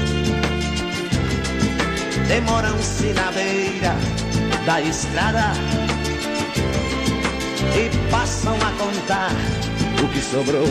Demoram-se 2.31 3.11
na 3.11 3.29
beira 3.33 3.93
da 4.65 4.79
estrada 4.79 5.51
e 7.75 8.09
passam 8.09 8.55
a 8.55 8.71
contar 8.81 9.31
o 10.01 10.07
que 10.07 10.21
sobrou. 10.21 10.65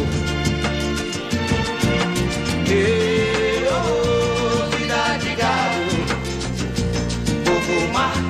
E, 2.67 3.63
oh, 3.69 4.71
vida 4.75 5.19
de 5.19 5.35
gado, 5.35 5.91
povo 7.45 7.93
marcado 7.93 8.30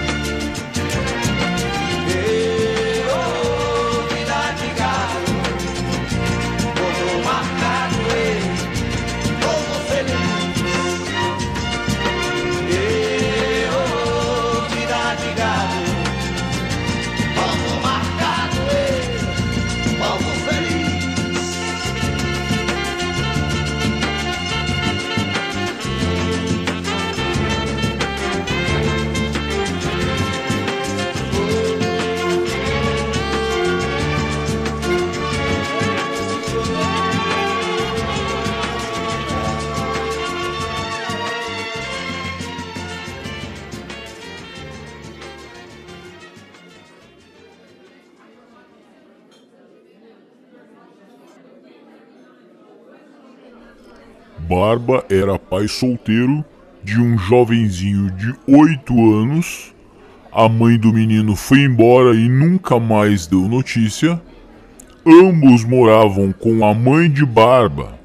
Barba 54.71 55.03
era 55.09 55.37
pai 55.37 55.67
solteiro 55.67 56.45
de 56.81 56.97
um 56.97 57.17
jovenzinho 57.17 58.09
de 58.11 58.33
8 58.47 58.93
anos. 59.13 59.73
A 60.31 60.47
mãe 60.47 60.77
do 60.77 60.93
menino 60.93 61.35
foi 61.35 61.63
embora 61.63 62.15
e 62.15 62.29
nunca 62.29 62.79
mais 62.79 63.27
deu 63.27 63.49
notícia. 63.49 64.21
Ambos 65.05 65.65
moravam 65.65 66.31
com 66.31 66.65
a 66.65 66.73
mãe 66.73 67.11
de 67.11 67.25
Barba, 67.25 67.99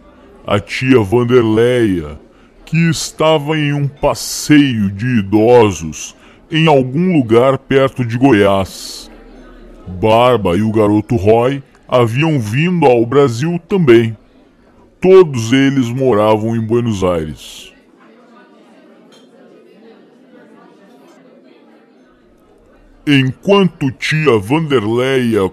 a 0.45 0.59
tia 0.59 1.01
Vanderleia, 1.01 2.19
que 2.65 2.91
estava 2.91 3.57
em 3.57 3.73
um 3.73 3.87
passeio 3.87 4.91
de 4.91 5.21
idosos 5.21 6.17
em 6.51 6.67
algum 6.67 7.13
lugar 7.13 7.59
perto 7.59 8.05
de 8.05 8.19
Goiás. 8.19 9.09
Barba 9.87 10.57
e 10.57 10.63
o 10.63 10.73
garoto 10.73 11.15
Roy 11.15 11.63
haviam 11.87 12.41
vindo 12.41 12.87
ao 12.87 13.07
Brasil 13.07 13.57
também. 13.69 14.17
Todos 15.09 15.53
eles 15.53 15.89
moravam 15.89 16.57
em 16.57 16.61
Buenos 16.61 17.05
Aires. 17.05 17.73
Enquanto 23.07 23.93
tia 23.93 24.37
Vanderleia 24.37 25.49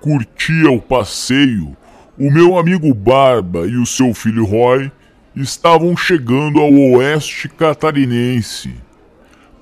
curtia 0.00 0.70
o 0.70 0.80
passeio, 0.80 1.76
o 2.16 2.30
meu 2.30 2.56
amigo 2.56 2.94
Barba 2.94 3.66
e 3.66 3.76
o 3.76 3.84
seu 3.84 4.14
filho 4.14 4.44
Roy 4.44 4.92
estavam 5.34 5.96
chegando 5.96 6.60
ao 6.60 6.72
oeste 6.72 7.48
catarinense 7.48 8.76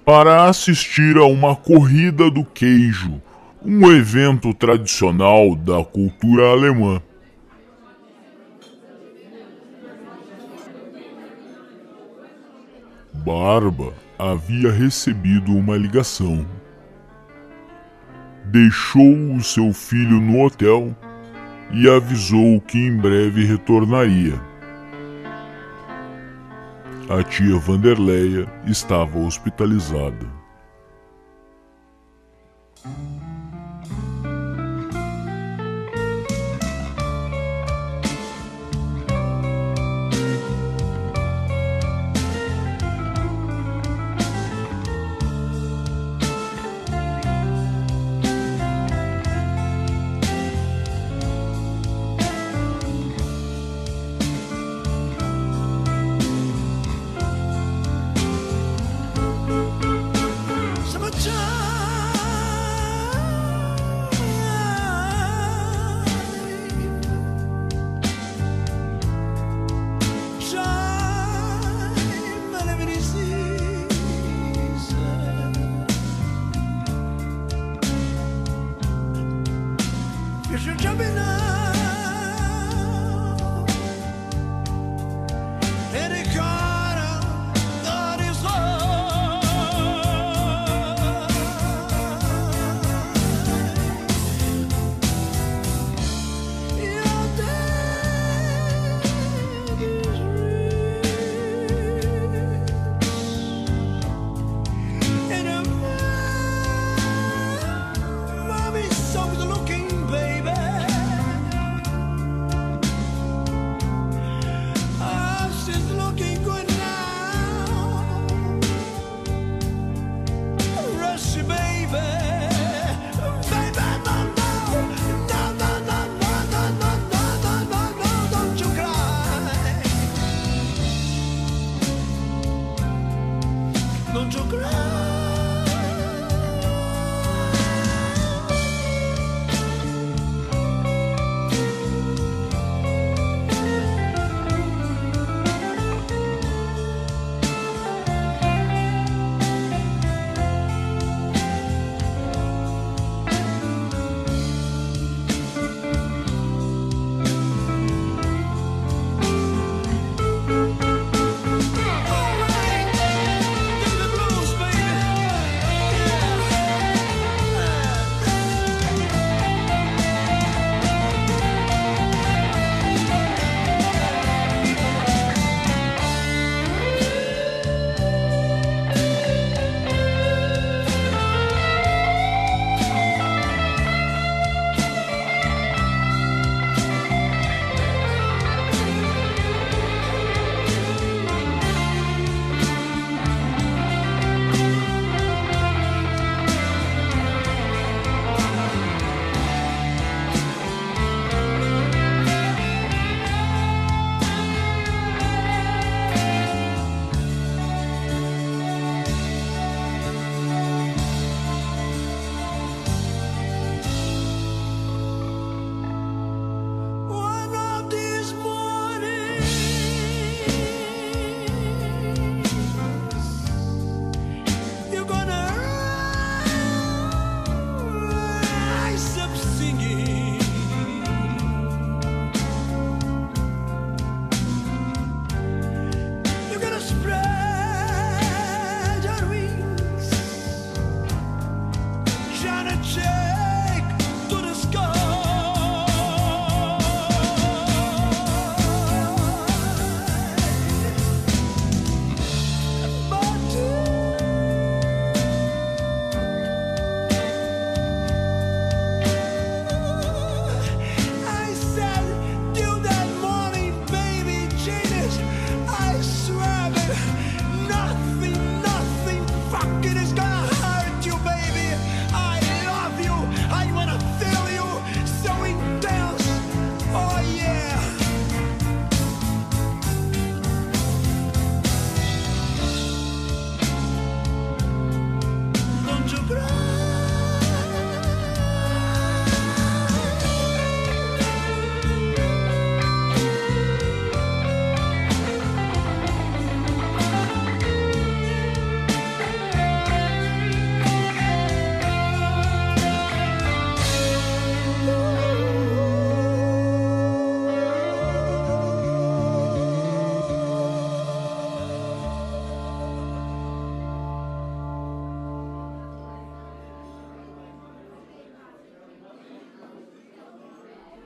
para 0.04 0.44
assistir 0.44 1.16
a 1.16 1.24
uma 1.24 1.56
corrida 1.56 2.30
do 2.30 2.44
queijo, 2.44 3.18
um 3.64 3.90
evento 3.90 4.52
tradicional 4.52 5.56
da 5.56 5.82
cultura 5.82 6.50
alemã. 6.50 7.00
Barba 13.24 13.92
havia 14.18 14.72
recebido 14.72 15.56
uma 15.56 15.76
ligação. 15.76 16.44
Deixou 18.46 19.34
o 19.36 19.40
seu 19.40 19.72
filho 19.72 20.20
no 20.20 20.44
hotel 20.44 20.92
e 21.70 21.88
avisou 21.88 22.60
que 22.60 22.78
em 22.78 22.96
breve 22.96 23.44
retornaria. 23.44 24.34
A 27.08 27.22
tia 27.22 27.56
Vanderleia 27.58 28.48
estava 28.66 29.20
hospitalizada. 29.20 30.26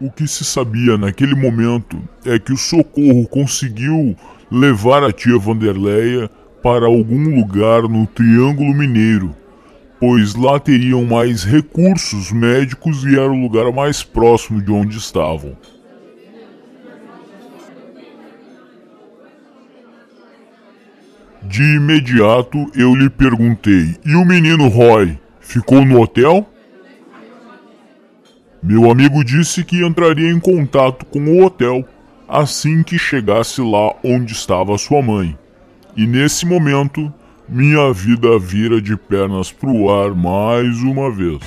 O 0.07 0.11
que 0.13 0.29
se 0.29 0.45
sabia 0.45 0.97
naquele 0.97 1.35
momento 1.35 2.01
é 2.25 2.39
que 2.39 2.53
o 2.53 2.57
socorro 2.57 3.27
conseguiu 3.27 4.17
levar 4.49 5.03
a 5.03 5.11
tia 5.11 5.37
Vanderleia 5.37 6.31
para 6.63 6.87
algum 6.87 7.35
lugar 7.35 7.83
no 7.83 8.07
Triângulo 8.07 8.73
Mineiro, 8.73 9.35
pois 9.99 10.37
lá 10.37 10.61
teriam 10.61 11.05
mais 11.05 11.43
recursos 11.43 12.31
médicos 12.31 13.03
e 13.03 13.19
era 13.19 13.33
o 13.33 13.41
lugar 13.41 13.73
mais 13.73 14.05
próximo 14.05 14.63
de 14.63 14.71
onde 14.71 14.97
estavam. 14.97 15.57
De 21.43 21.65
imediato 21.65 22.65
eu 22.77 22.95
lhe 22.95 23.11
perguntei: 23.11 23.97
E 24.05 24.15
o 24.15 24.25
menino 24.25 24.69
Roy 24.69 25.19
ficou 25.41 25.85
no 25.85 26.01
hotel? 26.01 26.49
Meu 28.69 28.91
amigo 28.91 29.23
disse 29.23 29.63
que 29.63 29.87
entraria 29.87 30.29
em 30.29 30.41
contato 30.41 31.07
com 31.07 31.21
o 31.21 31.45
hotel 31.45 31.87
assim 32.29 32.83
que 32.83 32.99
chegasse 32.99 33.61
lá 33.61 33.95
onde 34.03 34.33
estava 34.33 34.77
sua 34.77 35.01
mãe. 35.01 35.39
E 35.97 36.05
nesse 36.05 36.45
momento, 36.45 37.15
minha 37.49 37.93
vida 37.93 38.37
vira 38.41 38.83
de 38.83 38.97
pernas 38.97 39.53
pro 39.53 39.89
ar 39.89 40.17
mais 40.17 40.83
uma 40.83 41.13
vez. 41.13 41.39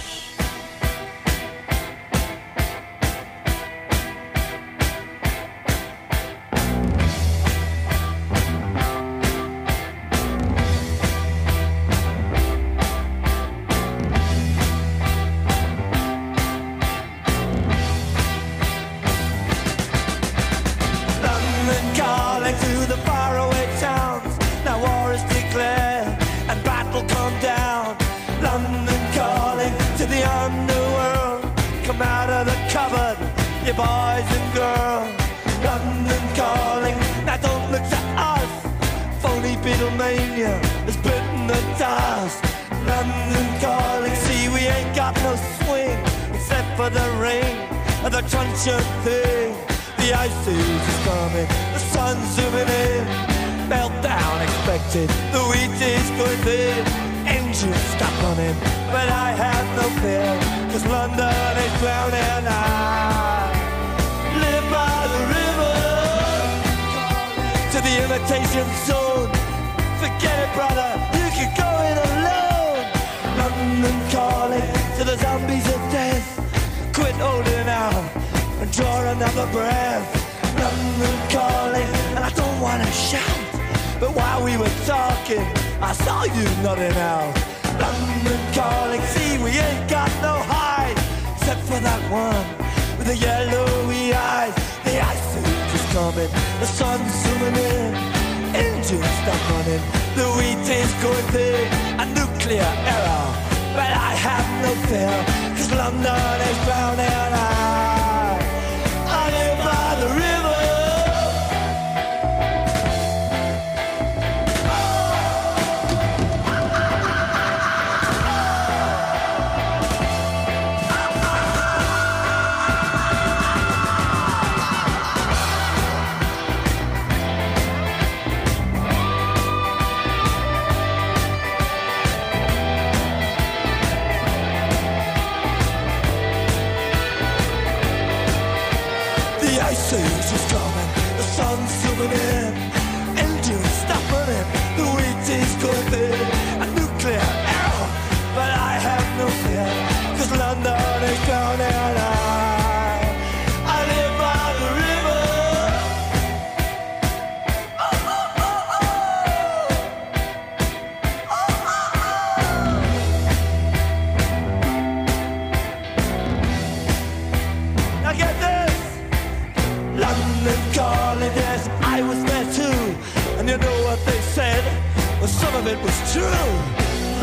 Was 175.90 176.14
true. 176.14 176.52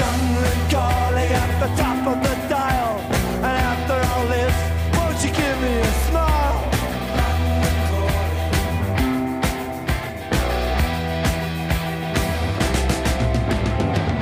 London 0.03 0.59
calling 0.75 1.31
at 1.43 1.53
the 1.62 1.71
top 1.83 2.01
of 2.12 2.19
the 2.27 2.35
dial. 2.49 2.95
And 3.47 3.55
after 3.73 3.99
all 4.11 4.27
this, 4.37 4.57
won't 4.97 5.19
you 5.25 5.31
give 5.41 5.57
me 5.67 5.75
a 5.91 5.93
smile? 6.07 6.59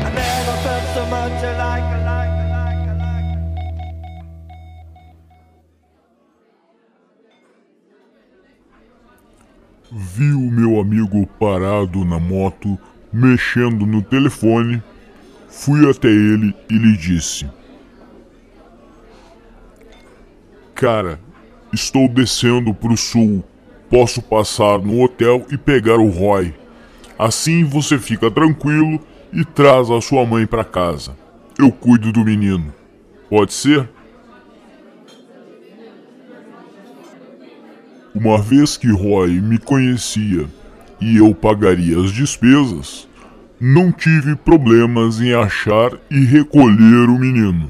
I 0.06 0.10
never 0.22 0.56
felt 0.64 0.86
so 0.96 1.02
much 1.06 1.44
alike. 1.44 1.94
Vi 9.96 10.32
o 10.32 10.50
meu 10.50 10.80
amigo 10.80 11.24
parado 11.38 12.04
na 12.04 12.18
moto, 12.18 12.76
mexendo 13.14 13.86
no 13.86 14.02
telefone. 14.02 14.82
Fui 15.48 15.88
até 15.88 16.08
ele 16.08 16.52
e 16.68 16.76
lhe 16.76 16.96
disse: 16.96 17.46
Cara, 20.74 21.20
estou 21.72 22.08
descendo 22.08 22.74
pro 22.74 22.96
sul. 22.96 23.44
Posso 23.88 24.20
passar 24.20 24.80
no 24.80 25.00
hotel 25.00 25.46
e 25.52 25.56
pegar 25.56 25.98
o 25.98 26.08
Roy. 26.08 26.52
Assim 27.16 27.62
você 27.62 27.96
fica 27.96 28.28
tranquilo 28.28 28.98
e 29.32 29.44
traz 29.44 29.88
a 29.90 30.00
sua 30.00 30.26
mãe 30.26 30.44
para 30.44 30.64
casa. 30.64 31.16
Eu 31.56 31.70
cuido 31.70 32.10
do 32.10 32.24
menino. 32.24 32.74
Pode 33.30 33.52
ser? 33.52 33.88
Uma 38.12 38.38
vez 38.38 38.76
que 38.76 38.90
Roy 38.90 39.40
me 39.40 39.58
conhecia 39.58 40.48
e 41.00 41.16
eu 41.16 41.34
pagaria 41.34 41.98
as 41.98 42.10
despesas, 42.10 43.08
não 43.60 43.90
tive 43.92 44.36
problemas 44.36 45.20
em 45.20 45.32
achar 45.32 45.92
e 46.10 46.24
recolher 46.24 47.08
o 47.08 47.18
menino. 47.18 47.68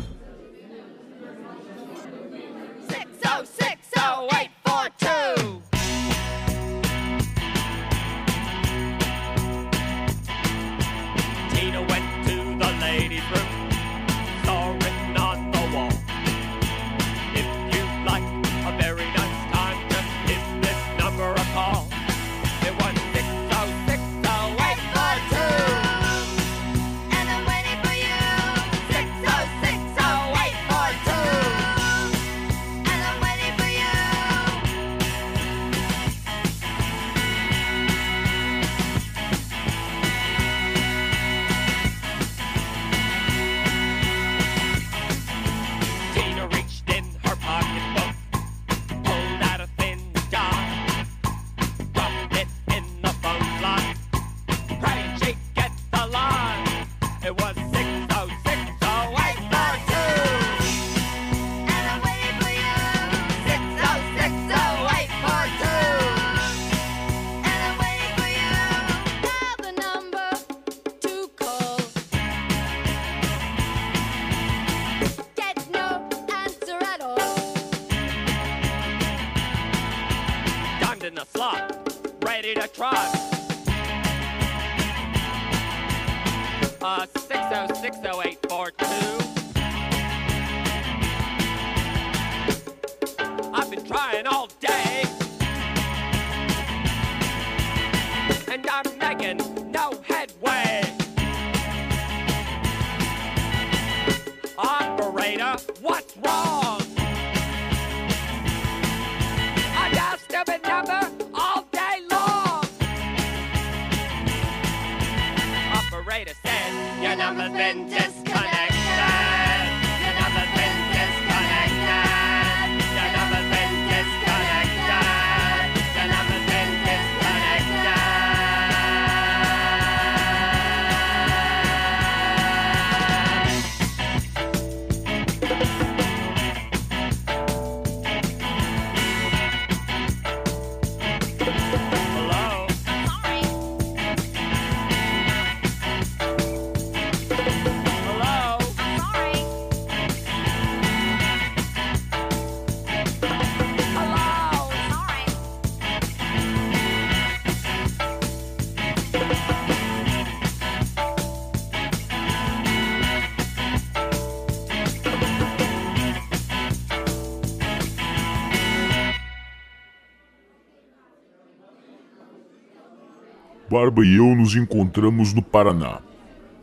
Barba 173.74 174.06
e 174.06 174.14
eu 174.14 174.36
nos 174.36 174.54
encontramos 174.54 175.34
no 175.34 175.42
Paraná. 175.42 175.98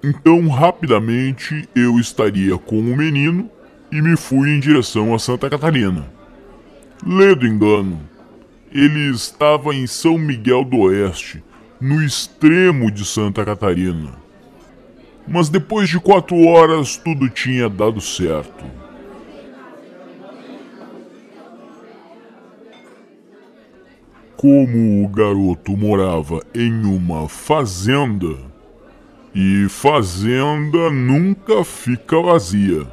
Então, 0.02 0.48
rapidamente, 0.48 1.68
eu 1.76 2.00
estaria 2.00 2.58
com 2.58 2.80
o 2.80 2.96
menino 2.96 3.50
e 3.92 4.02
me 4.02 4.16
fui 4.16 4.50
em 4.50 4.62
direção 4.62 5.14
a 5.14 5.20
Santa 5.20 5.50
Catarina. 5.50 6.10
Ledo 7.06 7.46
engano. 7.46 8.00
Ele 8.72 9.12
estava 9.12 9.76
em 9.76 9.86
São 9.88 10.18
Miguel 10.18 10.64
do 10.64 10.78
Oeste, 10.78 11.44
no 11.82 12.02
extremo 12.02 12.90
de 12.90 13.04
Santa 13.04 13.44
Catarina. 13.44 14.14
Mas 15.28 15.50
depois 15.50 15.90
de 15.90 16.00
quatro 16.00 16.42
horas, 16.46 16.96
tudo 16.96 17.28
tinha 17.28 17.68
dado 17.68 18.00
certo. 18.00 18.64
como 24.42 25.06
o 25.06 25.08
garoto 25.08 25.78
morava 25.78 26.42
em 26.56 26.84
uma 26.84 27.30
fazenda, 27.30 28.38
e 29.36 29.68
fazenda 29.70 30.90
nunca 30.90 31.64
fica 31.64 32.20
vazia, 32.20 32.88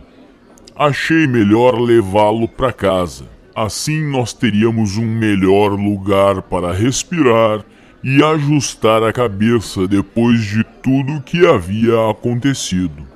achei 0.76 1.26
melhor 1.26 1.80
levá-lo 1.80 2.46
para 2.46 2.70
casa. 2.70 3.24
Assim 3.54 3.98
nós 4.10 4.34
teríamos 4.34 4.98
um 4.98 5.06
melhor 5.06 5.68
lugar 5.68 6.42
para 6.42 6.70
respirar 6.70 7.64
e 8.04 8.22
ajustar 8.22 9.02
a 9.02 9.10
cabeça 9.10 9.88
depois 9.88 10.42
de 10.42 10.62
tudo 10.82 11.22
que 11.22 11.46
havia 11.46 12.10
acontecido. 12.10 13.06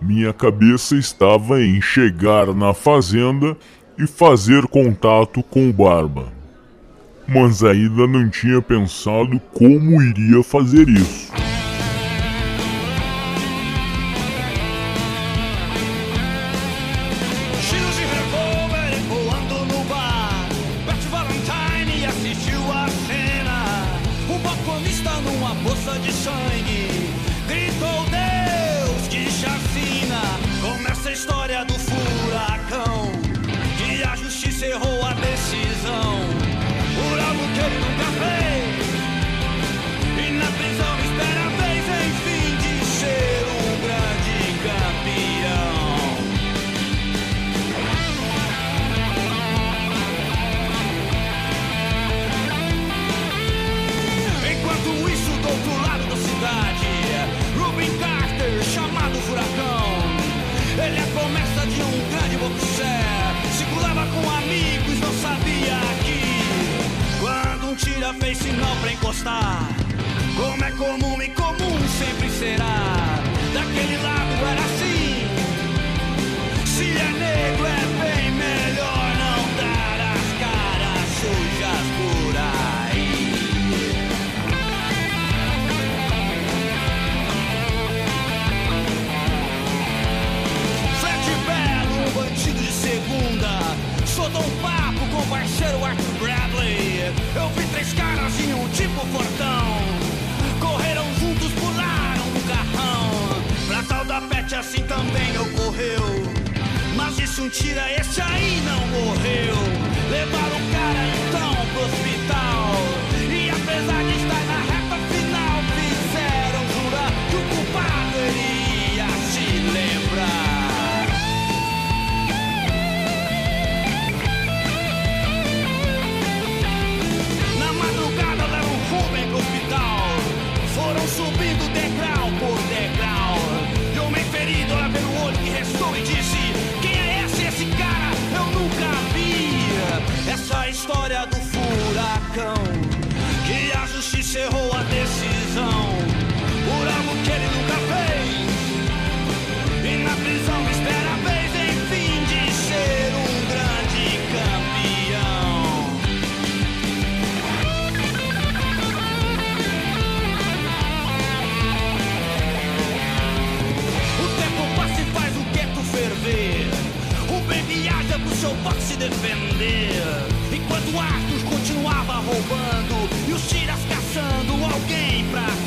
Minha 0.00 0.32
cabeça 0.32 0.96
estava 0.96 1.60
em 1.60 1.82
chegar 1.82 2.54
na 2.54 2.72
fazenda 2.72 3.54
e 3.98 4.06
fazer 4.06 4.66
contato 4.68 5.42
com 5.42 5.68
o 5.68 5.72
Barba 5.72 6.40
mas 7.28 7.62
ainda 7.62 8.06
não 8.06 8.28
tinha 8.28 8.60
pensado 8.60 9.40
como 9.52 10.02
iria 10.02 10.42
fazer 10.42 10.88
isso. 10.88 11.32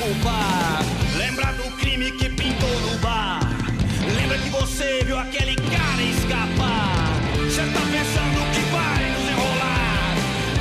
Culpar. 0.06 0.84
Lembra 1.18 1.52
do 1.54 1.64
crime 1.78 2.12
que 2.12 2.30
pintou 2.30 2.80
no 2.82 2.98
bar? 3.00 3.40
Lembra 4.16 4.38
que 4.38 4.50
você 4.50 5.04
viu 5.04 5.18
aquele 5.18 5.56
cara 5.56 6.04
escapar? 6.04 7.10
Você 7.38 7.62
tá 7.62 7.82
pensando 7.96 8.40
que 8.54 8.62
vai 8.76 9.12
nos 9.14 9.26
enrolar? 9.34 10.16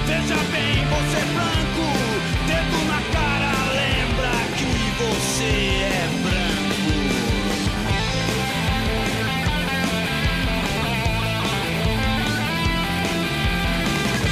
Veja 0.07 0.41
bem, 0.53 0.77
você 0.95 1.19
é 1.19 1.27
branco, 1.37 1.87
dedo 2.49 2.79
na 2.89 3.01
cara, 3.17 3.53
lembra 3.83 4.33
que 4.57 4.67
você 5.03 5.53
é 5.93 6.09
branco. 6.23 6.95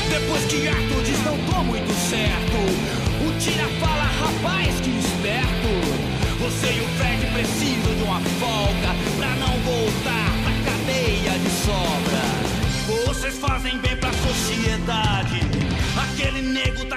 Depois 0.08 0.42
que 0.46 0.68
Arthur 0.68 1.02
diz 1.02 1.20
não 1.24 1.36
tô 1.50 1.64
muito 1.64 1.92
certo, 2.08 2.56
o 3.26 3.38
tira 3.38 3.68
fala, 3.80 4.04
rapaz, 4.04 4.81
fazem 13.42 13.76
bem 13.78 13.96
pra 13.96 14.12
sociedade. 14.12 15.40
Aquele 16.00 16.42
nego 16.42 16.84
tá 16.84 16.96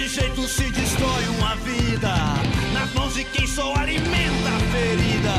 Desse 0.00 0.20
jeito 0.20 0.48
se 0.48 0.70
destrói 0.70 1.28
uma 1.38 1.54
vida. 1.56 2.14
Nas 2.72 2.90
mãos 2.94 3.12
de 3.12 3.22
quem 3.22 3.46
só 3.46 3.74
alimenta 3.76 4.48
a 4.48 4.58
ferida. 4.72 5.34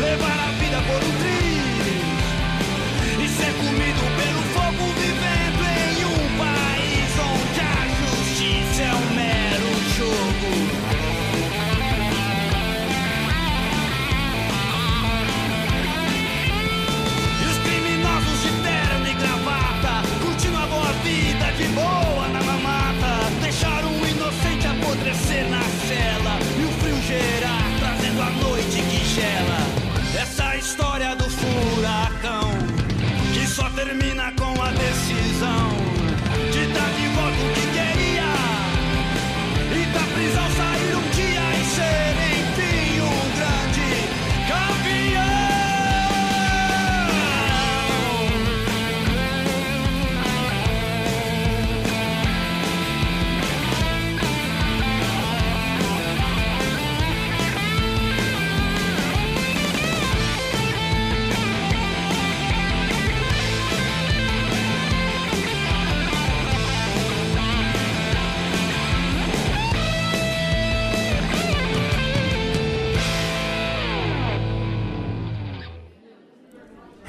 Levar 0.00 0.38
a 0.46 0.52
vida 0.60 0.80
por 0.82 1.02
um 1.02 1.12
triz. 1.18 2.04
E 3.20 3.28
ser 3.28 3.52
comido 3.54 4.15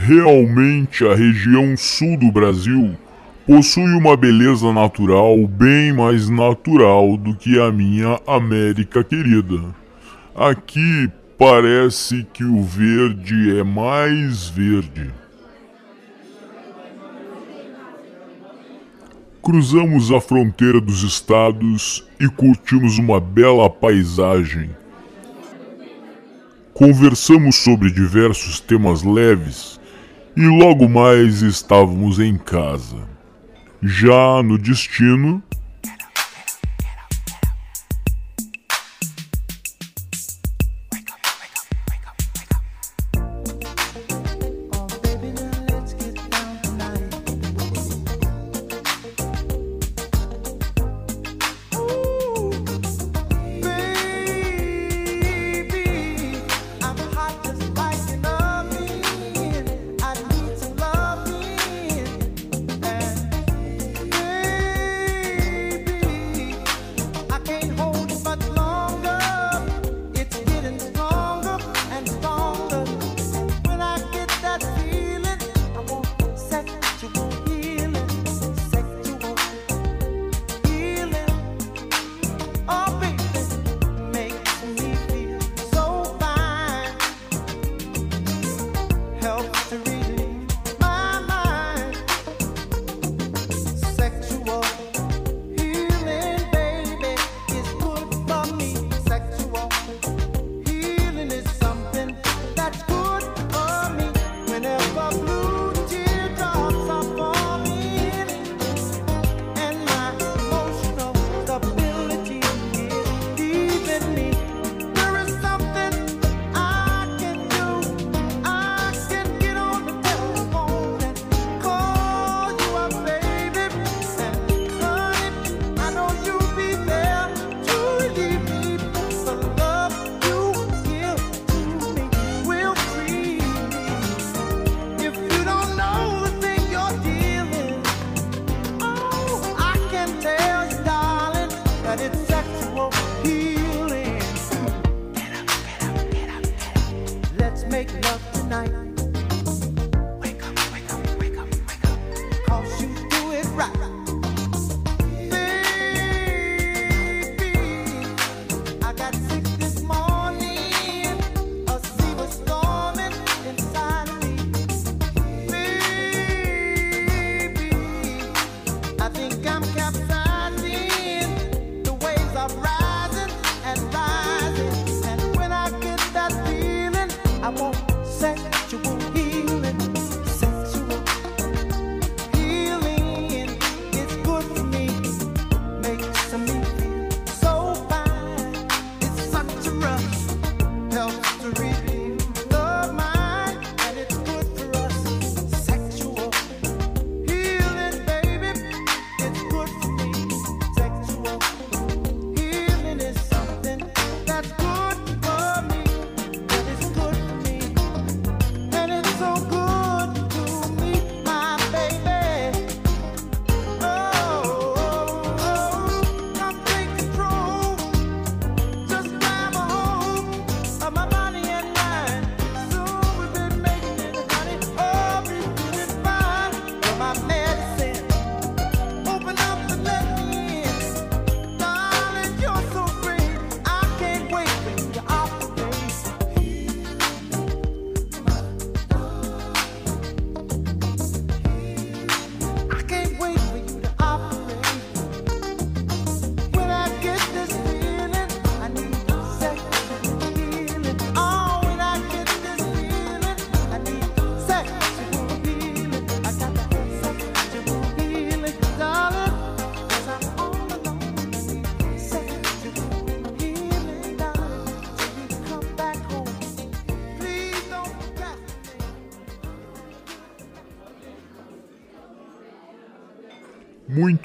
Realmente 0.08 1.06
a 1.06 1.14
região 1.14 1.76
sul 1.76 2.16
do 2.16 2.32
Brasil 2.32 2.96
possui 3.46 3.92
uma 3.94 4.16
beleza 4.16 4.72
natural 4.72 5.46
bem 5.46 5.92
mais 5.92 6.30
natural 6.30 7.18
do 7.18 7.36
que 7.36 7.60
a 7.60 7.74
minha 7.74 8.18
América 8.26 9.04
querida. 9.04 9.76
Aqui 10.34 11.12
parece 11.38 12.26
que 12.32 12.46
o 12.46 12.64
verde 12.64 13.60
é 13.60 13.66
mais 13.66 14.48
verde. 14.48 15.12
Cruzamos 19.44 20.10
a 20.10 20.22
fronteira 20.22 20.80
dos 20.80 21.04
estados 21.04 22.08
e 22.18 22.30
curtimos 22.30 22.98
uma 22.98 23.20
bela 23.20 23.70
paisagem. 23.70 24.70
Conversamos 26.74 27.58
sobre 27.58 27.92
diversos 27.92 28.62
temas 28.62 29.04
leves 29.04 29.78
e 30.38 30.46
logo 30.46 30.88
mais 30.88 31.42
estávamos 31.42 32.20
em 32.20 32.38
casa. 32.38 32.98
Já 33.82 34.44
no 34.44 34.56
destino, 34.56 35.42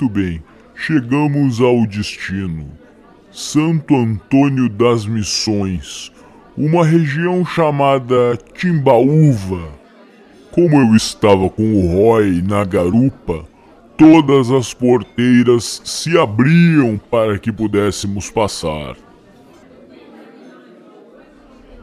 Muito 0.02 0.14
bem, 0.14 0.42
chegamos 0.74 1.60
ao 1.60 1.86
destino. 1.86 2.66
Santo 3.30 3.94
Antônio 3.94 4.68
das 4.68 5.06
Missões, 5.06 6.10
uma 6.56 6.84
região 6.84 7.44
chamada 7.44 8.36
Timbaúva. 8.52 9.68
Como 10.50 10.74
eu 10.74 10.96
estava 10.96 11.48
com 11.48 11.72
o 11.72 11.86
Roy 11.86 12.42
na 12.42 12.64
garupa, 12.64 13.44
todas 13.96 14.50
as 14.50 14.74
porteiras 14.74 15.80
se 15.84 16.18
abriam 16.18 17.00
para 17.08 17.38
que 17.38 17.52
pudéssemos 17.52 18.28
passar. 18.28 18.96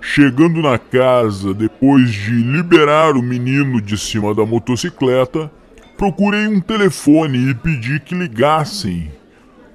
Chegando 0.01 0.61
na 0.61 0.77
casa, 0.77 1.53
depois 1.53 2.11
de 2.11 2.31
liberar 2.31 3.15
o 3.15 3.23
menino 3.23 3.79
de 3.79 3.97
cima 3.97 4.35
da 4.35 4.45
motocicleta, 4.45 5.49
procurei 5.99 6.47
um 6.47 6.61
telefone 6.61 7.49
e 7.49 7.53
pedi 7.53 7.99
que 7.99 8.15
ligassem. 8.15 9.11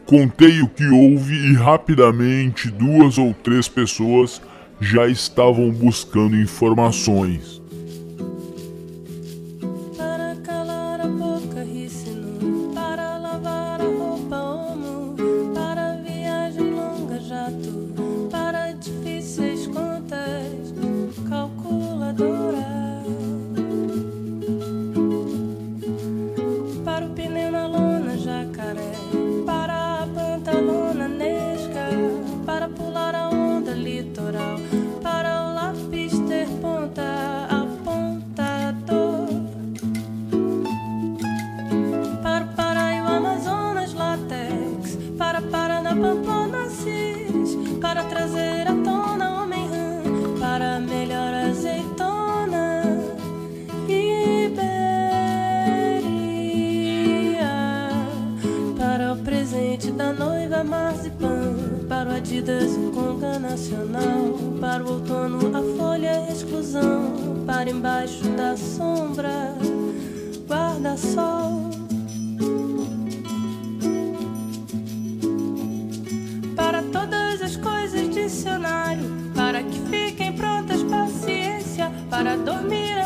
Contei 0.06 0.62
o 0.62 0.68
que 0.68 0.86
houve 0.86 1.34
e 1.34 1.52
rapidamente 1.52 2.70
duas 2.70 3.18
ou 3.18 3.34
três 3.34 3.68
pessoas 3.68 4.40
já 4.80 5.06
estavam 5.06 5.70
buscando 5.70 6.34
informações. 6.34 7.60
Para 62.44 63.36
o 63.36 63.38
Nacional. 63.38 64.38
Para 64.60 64.84
o 64.84 64.92
outono 64.92 65.56
a 65.56 65.62
folha 65.76 66.30
exclusão. 66.30 67.42
Para 67.46 67.70
embaixo 67.70 68.24
da 68.30 68.56
sombra 68.56 69.54
Guarda-sol 70.46 71.70
para 76.54 76.82
todas 76.84 77.42
as 77.42 77.56
coisas 77.56 78.08
dicionário, 78.14 79.04
para 79.34 79.62
que 79.62 79.78
fiquem 79.90 80.32
prontas 80.32 80.82
paciência, 80.82 81.90
para 82.08 82.36
dormir 82.36 83.03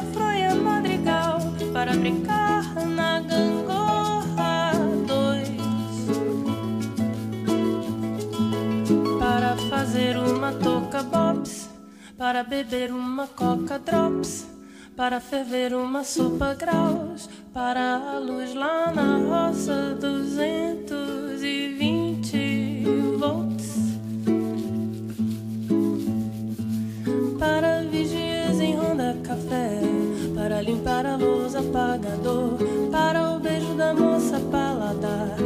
bops, 11.18 11.68
para 12.16 12.44
beber 12.44 12.92
uma 12.92 13.26
coca 13.26 13.76
drops. 13.78 14.46
Para 14.96 15.20
ferver 15.20 15.74
uma 15.74 16.02
sopa 16.02 16.54
graus, 16.54 17.28
para 17.54 17.94
a 17.94 18.18
luz 18.18 18.52
lá 18.52 18.92
na 18.92 19.18
roça, 19.18 19.96
220 20.00 22.82
volts. 23.16 23.78
Para 27.38 27.84
vigias 27.84 28.60
em 28.60 28.74
ronda 28.74 29.16
café, 29.22 29.78
para 30.34 30.60
limpar 30.62 31.06
a 31.06 31.14
luz 31.14 31.54
apagador, 31.54 32.58
para 32.90 33.36
o 33.36 33.38
beijo 33.38 33.74
da 33.74 33.94
moça 33.94 34.40
paladar, 34.50 35.36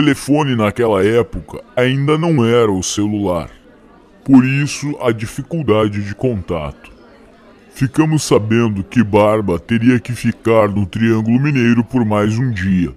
telefone 0.00 0.56
naquela 0.56 1.04
época 1.04 1.62
ainda 1.76 2.16
não 2.16 2.42
era 2.42 2.72
o 2.72 2.82
celular, 2.82 3.50
por 4.24 4.46
isso 4.46 4.96
a 5.02 5.12
dificuldade 5.12 6.02
de 6.02 6.14
contato. 6.14 6.90
Ficamos 7.74 8.22
sabendo 8.22 8.82
que 8.82 9.04
Barba 9.04 9.58
teria 9.58 10.00
que 10.00 10.12
ficar 10.12 10.70
no 10.70 10.86
Triângulo 10.86 11.38
Mineiro 11.38 11.84
por 11.84 12.02
mais 12.02 12.38
um 12.38 12.50
dia. 12.50 12.94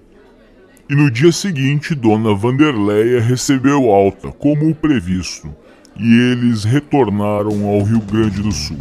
E 0.90 0.96
no 0.96 1.12
dia 1.12 1.34
seguinte, 1.34 1.94
Dona 1.94 2.34
Vanderleia 2.34 3.20
recebeu 3.20 3.92
alta, 3.92 4.32
como 4.32 4.70
o 4.70 4.76
previsto, 4.76 5.54
e 6.00 6.32
eles 6.32 6.64
retornaram 6.64 7.66
ao 7.68 7.84
Rio 7.84 8.00
Grande 8.00 8.42
do 8.42 8.52
Sul. 8.54 8.78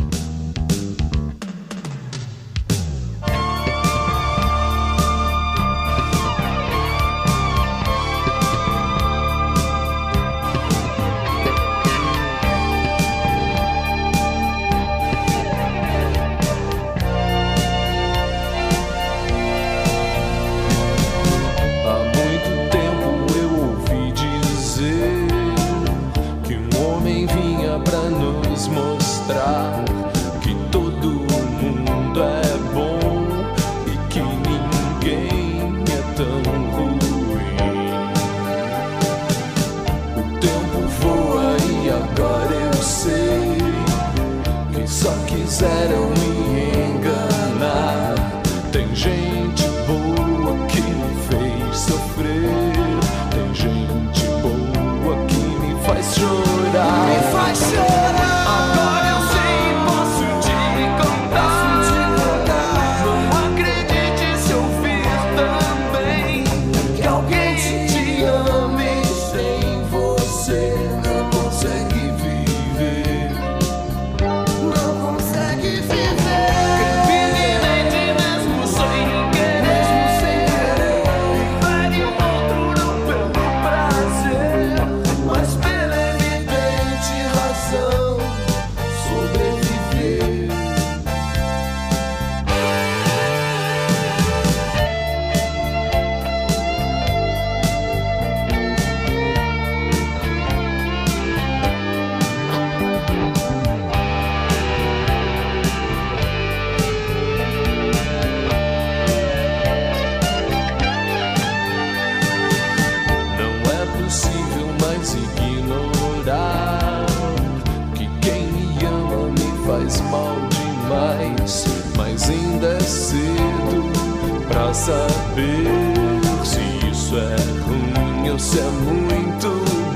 isso 128.52 128.58
é 128.58 128.70
muito 128.70 129.48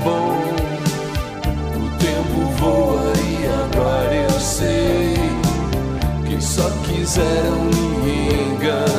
bom. 0.03 0.33
O 1.75 1.89
tempo 1.99 2.37
voa 2.57 3.13
e 3.15 3.45
agora 3.45 4.15
eu 4.15 4.39
sei. 4.39 5.15
que 6.25 6.43
só 6.43 6.67
quiseram 6.83 7.65
me 8.03 8.55
enganar. 8.55 8.96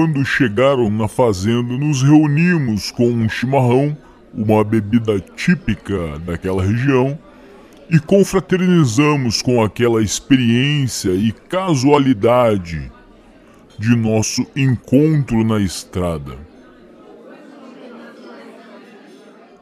quando 0.00 0.24
chegaram 0.24 0.88
na 0.88 1.06
fazenda, 1.06 1.76
nos 1.76 2.02
reunimos 2.02 2.90
com 2.90 3.06
um 3.06 3.28
chimarrão, 3.28 3.94
uma 4.32 4.64
bebida 4.64 5.20
típica 5.36 6.18
daquela 6.20 6.64
região, 6.64 7.18
e 7.90 7.98
confraternizamos 7.98 9.42
com 9.42 9.62
aquela 9.62 10.02
experiência 10.02 11.10
e 11.10 11.32
casualidade 11.32 12.90
de 13.78 13.94
nosso 13.94 14.46
encontro 14.56 15.44
na 15.44 15.60
estrada. 15.60 16.32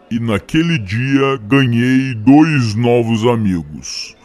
E 0.09 0.21
naquele 0.21 0.79
dia 0.79 1.37
ganhei 1.49 2.15
dois 2.15 2.77
novos 2.77 3.25
amigos. 3.27 4.17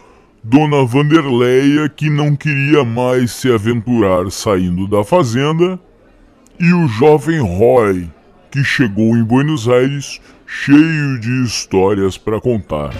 Dona 0.43 0.85
Vanderleia, 0.85 1.89
que 1.89 2.07
não 2.07 2.35
queria 2.35 2.83
mais 2.83 3.31
se 3.31 3.51
aventurar 3.51 4.29
saindo 4.29 4.87
da 4.87 5.03
fazenda, 5.03 5.79
e 6.59 6.73
o 6.73 6.87
jovem 6.87 7.39
Roy, 7.39 8.09
que 8.51 8.63
chegou 8.63 9.17
em 9.17 9.23
Buenos 9.23 9.67
Aires 9.67 10.19
cheio 10.45 11.19
de 11.19 11.43
histórias 11.43 12.17
para 12.17 12.39
contar. 12.39 12.93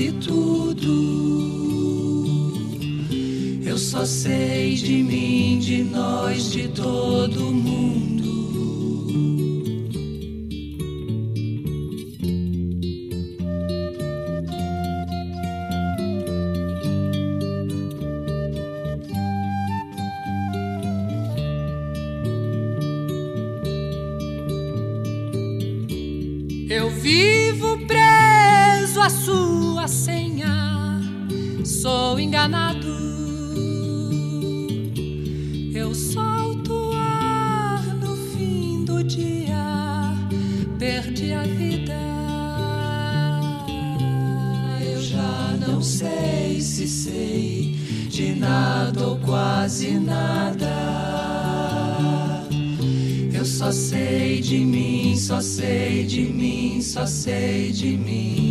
Quase 0.00 0.12
tudo. 0.12 0.86
Eu 3.64 3.76
só 3.76 4.04
sei 4.06 4.74
de 4.74 5.02
mim, 5.02 5.58
de 5.58 5.82
nós, 5.84 6.50
de 6.50 6.68
todo 6.68 7.52
mundo. 7.52 7.90
Eu 26.70 26.88
vivo 26.90 27.78
preso 27.86 29.00
à 29.00 29.10
sua 29.10 29.39
senha, 29.90 31.00
sou 31.64 32.18
enganado. 32.20 32.86
Eu 35.74 35.92
solto 35.94 36.92
ar 36.94 37.84
no 37.96 38.16
fim 38.32 38.84
do 38.84 39.02
dia, 39.02 40.14
perdi 40.78 41.32
a 41.32 41.42
vida. 41.42 41.98
Eu 44.80 45.02
já 45.02 45.58
não 45.66 45.82
sei 45.82 46.60
se 46.60 46.86
sei 46.86 47.76
de 48.08 48.34
nada 48.36 49.08
ou 49.08 49.18
quase 49.18 49.98
nada. 49.98 50.70
Eu 53.32 53.44
só 53.44 53.72
sei 53.72 54.40
de 54.40 54.58
mim, 54.58 55.16
só 55.16 55.40
sei 55.40 56.04
de 56.04 56.22
mim, 56.22 56.80
só 56.80 57.06
sei 57.06 57.72
de 57.72 57.96
mim. 57.96 58.49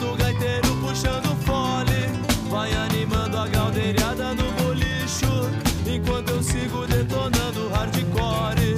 Escuto 0.00 0.12
o 0.12 0.16
gaiteiro 0.16 0.76
puxando 0.76 1.36
fole. 1.44 2.08
Vai 2.48 2.72
animando 2.72 3.38
a 3.38 3.46
galdeirada 3.46 4.34
no 4.34 4.50
bolicho. 4.62 5.50
Enquanto 5.86 6.30
eu 6.30 6.42
sigo 6.42 6.86
detonando 6.86 7.68
hardcore. 7.68 8.76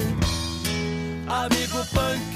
Amigo 1.27 1.85
punk, 1.93 2.35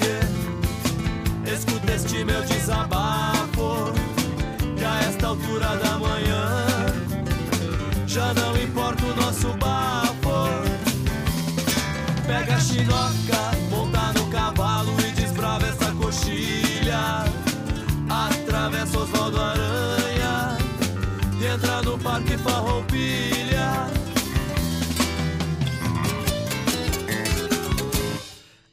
escuta 1.54 1.94
este 1.94 2.24
meu 2.24 2.42
desabafo. 2.44 3.94
Que 4.78 4.86
a 4.86 5.00
esta 5.02 5.28
altura 5.28 5.76
da 5.78 6.00
manhã 6.00 6.66
já 8.06 8.34
não 8.34 8.47
Parque 22.18 22.36
Farroupilha. 22.40 23.86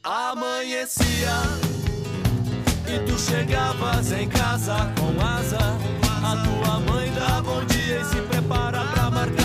Amanhecia 0.03 1.43
e 2.89 2.99
tu 3.01 3.19
chegavas 3.19 4.13
em 4.13 4.27
casa 4.29 4.91
com 4.99 5.11
asa. 5.23 5.59
A 6.25 6.37
tua 6.43 6.81
mãe 6.91 7.13
dá 7.13 7.43
bom 7.43 7.63
dia 7.67 8.01
e 8.01 8.05
se 8.07 8.23
prepara 8.23 8.83
pra 8.83 9.11
marcar 9.11 9.44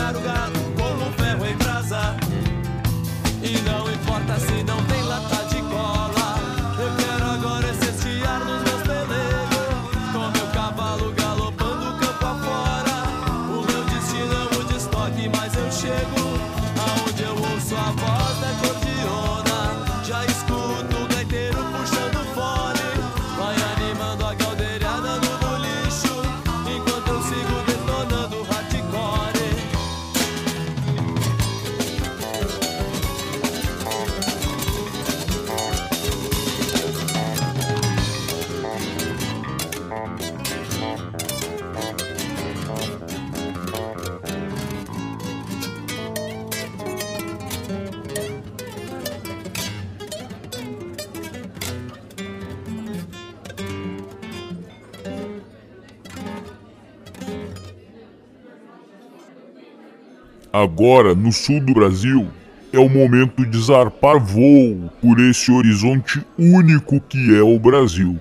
Agora, 60.61 61.15
no 61.15 61.31
sul 61.31 61.61
do 61.61 61.73
Brasil, 61.73 62.27
é 62.73 62.77
o 62.77 62.89
momento 62.89 63.45
de 63.45 63.57
zarpar 63.61 64.19
voo 64.19 64.91
por 65.01 65.17
esse 65.17 65.49
horizonte 65.49 66.21
único 66.37 66.99
que 66.99 67.33
é 67.33 67.41
o 67.41 67.57
Brasil. 67.57 68.19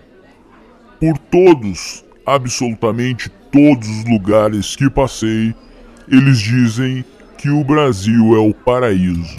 Por 1.00 1.18
todos, 1.18 2.04
absolutamente 2.24 3.28
todos 3.50 3.88
os 3.88 4.04
lugares 4.04 4.76
que 4.76 4.88
passei, 4.88 5.52
eles 6.06 6.38
dizem 6.38 7.04
que 7.36 7.50
o 7.50 7.64
Brasil 7.64 8.36
é 8.36 8.38
o 8.38 8.54
paraíso. 8.54 9.36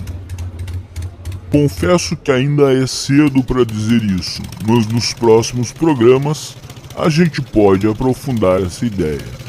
Confesso 1.49 2.17
que 2.17 2.33
ainda 2.33 2.73
é 2.73 2.85
cedo 2.85 3.41
para 3.41 3.63
dizer 3.63 4.03
isso, 4.03 4.41
mas 4.67 4.85
nos 4.87 5.13
próximos 5.13 5.71
programas 5.71 6.57
a 6.97 7.07
gente 7.07 7.41
pode 7.41 7.87
aprofundar 7.87 8.61
essa 8.61 8.85
ideia. 8.85 9.48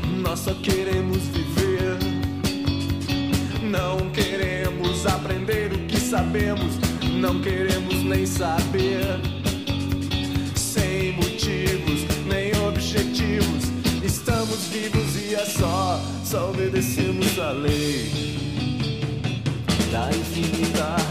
nós 0.21 0.39
só 0.39 0.53
queremos 0.53 1.17
viver. 1.27 1.97
Não 3.63 4.09
queremos 4.11 5.05
aprender 5.05 5.73
o 5.73 5.79
que 5.87 5.99
sabemos, 5.99 6.75
não 7.19 7.41
queremos 7.41 8.03
nem 8.03 8.25
saber. 8.25 9.19
Sem 10.55 11.13
motivos 11.13 12.05
nem 12.27 12.51
objetivos, 12.67 13.65
estamos 14.03 14.67
vivos 14.67 15.15
e 15.15 15.35
é 15.35 15.45
só, 15.45 15.99
só 16.23 16.51
obedecemos 16.51 17.39
a 17.39 17.51
lei 17.51 18.09
da 19.91 20.09
infinita 20.09 21.10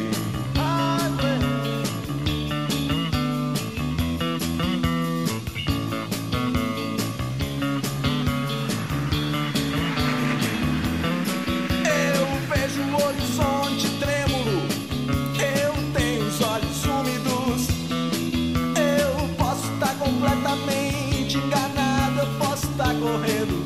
Posso 23.11 23.60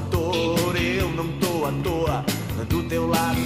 ator, 0.00 0.76
eu 0.76 1.10
não 1.10 1.28
tô 1.38 1.66
à 1.66 1.72
toa 1.82 2.24
do 2.68 2.82
teu 2.84 3.06
lado. 3.06 3.40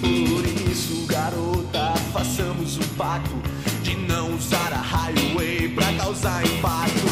Por 0.00 0.44
isso, 0.70 1.06
garota, 1.06 1.94
façamos 2.12 2.78
um 2.78 2.88
pacto 2.96 3.34
de 3.82 3.96
não 3.96 4.34
usar 4.34 4.72
a 4.72 4.80
highway 4.80 5.68
pra 5.68 5.92
causar 5.94 6.44
impacto. 6.44 7.06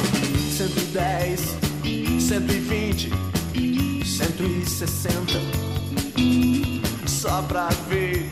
110, 0.56 1.56
120, 2.20 3.10
160. 4.04 5.32
Só 7.06 7.42
pra 7.42 7.68
ver 7.88 8.30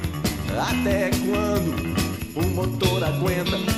até 0.68 1.10
quando 1.10 1.94
o 2.34 2.42
motor 2.54 3.04
aguenta. 3.04 3.71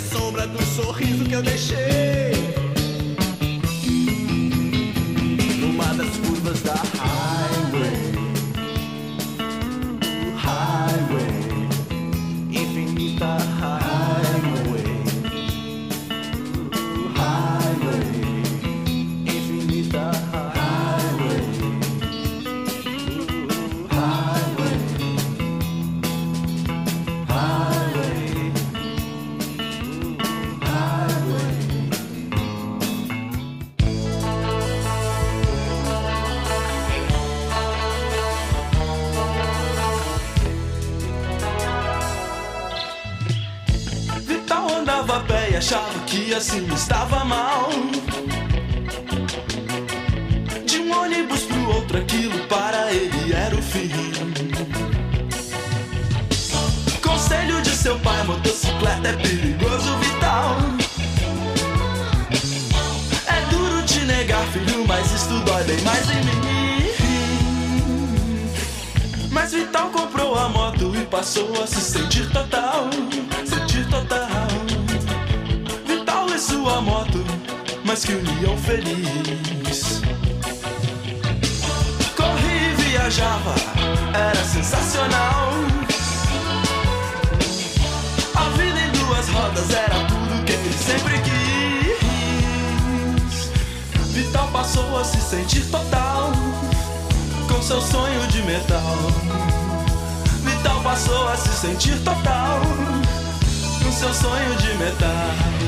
A 0.00 0.18
sombra 0.18 0.46
do 0.46 0.62
sorriso 0.64 1.24
que 1.24 1.34
eu 1.34 1.42
deixei. 1.42 2.32
Numa 5.60 5.84
das 5.94 6.16
curvas 6.16 6.60
da 6.62 6.99
que 46.10 46.34
assim 46.34 46.66
estava 46.74 47.24
mal. 47.24 47.70
De 50.66 50.78
um 50.80 51.02
ônibus 51.02 51.42
pro 51.42 51.68
outro, 51.68 51.98
aquilo 51.98 52.36
para 52.48 52.92
ele 52.92 53.32
era 53.32 53.54
o 53.54 53.62
fim. 53.62 53.88
Conselho 57.00 57.62
de 57.62 57.70
seu 57.70 57.96
pai: 58.00 58.24
motocicleta 58.24 59.08
é 59.08 59.12
perigoso, 59.12 59.96
Vital. 59.98 60.56
É 63.28 63.40
duro 63.50 63.82
te 63.84 64.00
negar, 64.00 64.44
filho, 64.48 64.84
mas 64.88 65.12
isso 65.12 65.38
dói 65.44 65.62
bem 65.62 65.80
mais 65.82 66.10
em 66.10 66.24
mim. 66.24 66.40
Mas 69.30 69.52
Vital 69.52 69.90
comprou 69.90 70.34
a 70.34 70.48
moto 70.48 70.92
e 70.96 71.06
passou 71.06 71.62
a 71.62 71.66
se 71.68 71.80
sentir 71.80 72.28
total, 72.32 72.90
sua 76.60 76.80
moto, 76.82 77.24
mas 77.86 78.04
que 78.04 78.12
união 78.12 78.54
feliz. 78.58 80.02
Corri 82.14 82.70
e 82.70 82.74
viajava, 82.82 83.54
era 84.12 84.44
sensacional. 84.44 85.52
A 88.34 88.44
vida 88.58 88.78
em 88.78 88.90
duas 88.92 89.26
rodas 89.30 89.70
era 89.70 90.04
tudo 90.04 90.44
que 90.44 90.52
ele 90.52 90.72
sempre 90.74 91.18
quis. 91.22 92.00
Vital 94.12 94.48
passou 94.48 94.98
a 94.98 95.04
se 95.04 95.18
sentir 95.18 95.64
total 95.70 96.30
com 97.48 97.62
seu 97.62 97.80
sonho 97.80 98.26
de 98.26 98.42
metal. 98.42 98.98
Vital 100.44 100.82
passou 100.82 101.26
a 101.26 101.36
se 101.38 101.56
sentir 101.56 101.98
total 102.04 102.60
com 103.82 103.92
seu 103.92 104.12
sonho 104.12 104.54
de 104.56 104.74
metal. 104.74 105.59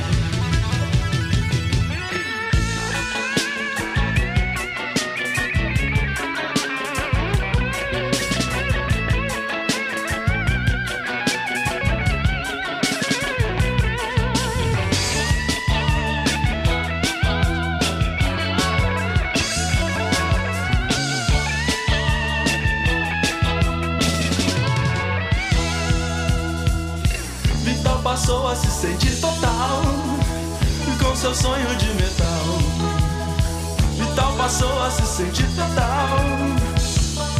Passou 34.52 34.82
a 34.82 34.90
se 34.90 35.06
sentir 35.06 35.46
total, 35.56 36.18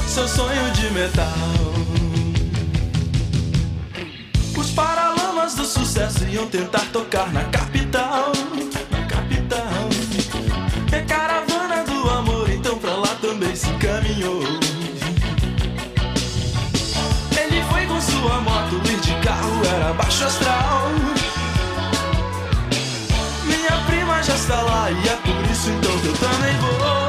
seu 0.09 0.27
sonho 0.27 0.71
de 0.71 0.91
metal. 0.95 1.27
Os 4.57 4.71
paralamas 4.71 5.55
do 5.55 5.63
sucesso 5.67 6.25
iam 6.25 6.47
tentar 6.47 6.87
tocar 6.91 7.31
na 7.31 7.45
capital, 7.45 8.33
na 8.91 9.05
capital. 9.05 9.61
A 10.91 11.03
caravana 11.07 11.85
do 11.85 12.11
amor 12.11 12.49
então 12.49 12.79
pra 12.79 12.95
lá 12.95 13.15
também 13.21 13.55
se 13.55 13.69
encaminhou. 13.69 14.41
Ele 17.39 17.63
foi 17.71 17.87
com 17.89 18.01
sua 18.01 18.41
moto, 18.41 18.81
ir 18.91 19.01
de 19.01 19.15
carro 19.21 19.61
era 19.67 19.93
baixo 19.93 20.25
astral. 20.25 20.89
Minha 23.45 23.85
prima 23.87 24.23
já 24.23 24.35
está 24.35 24.63
lá 24.63 24.91
e 24.91 25.09
é 25.09 25.17
por 25.17 25.51
isso 25.51 25.69
então 25.69 25.99
que 25.99 26.07
eu 26.07 26.15
também 26.15 26.57
vou. 26.57 27.02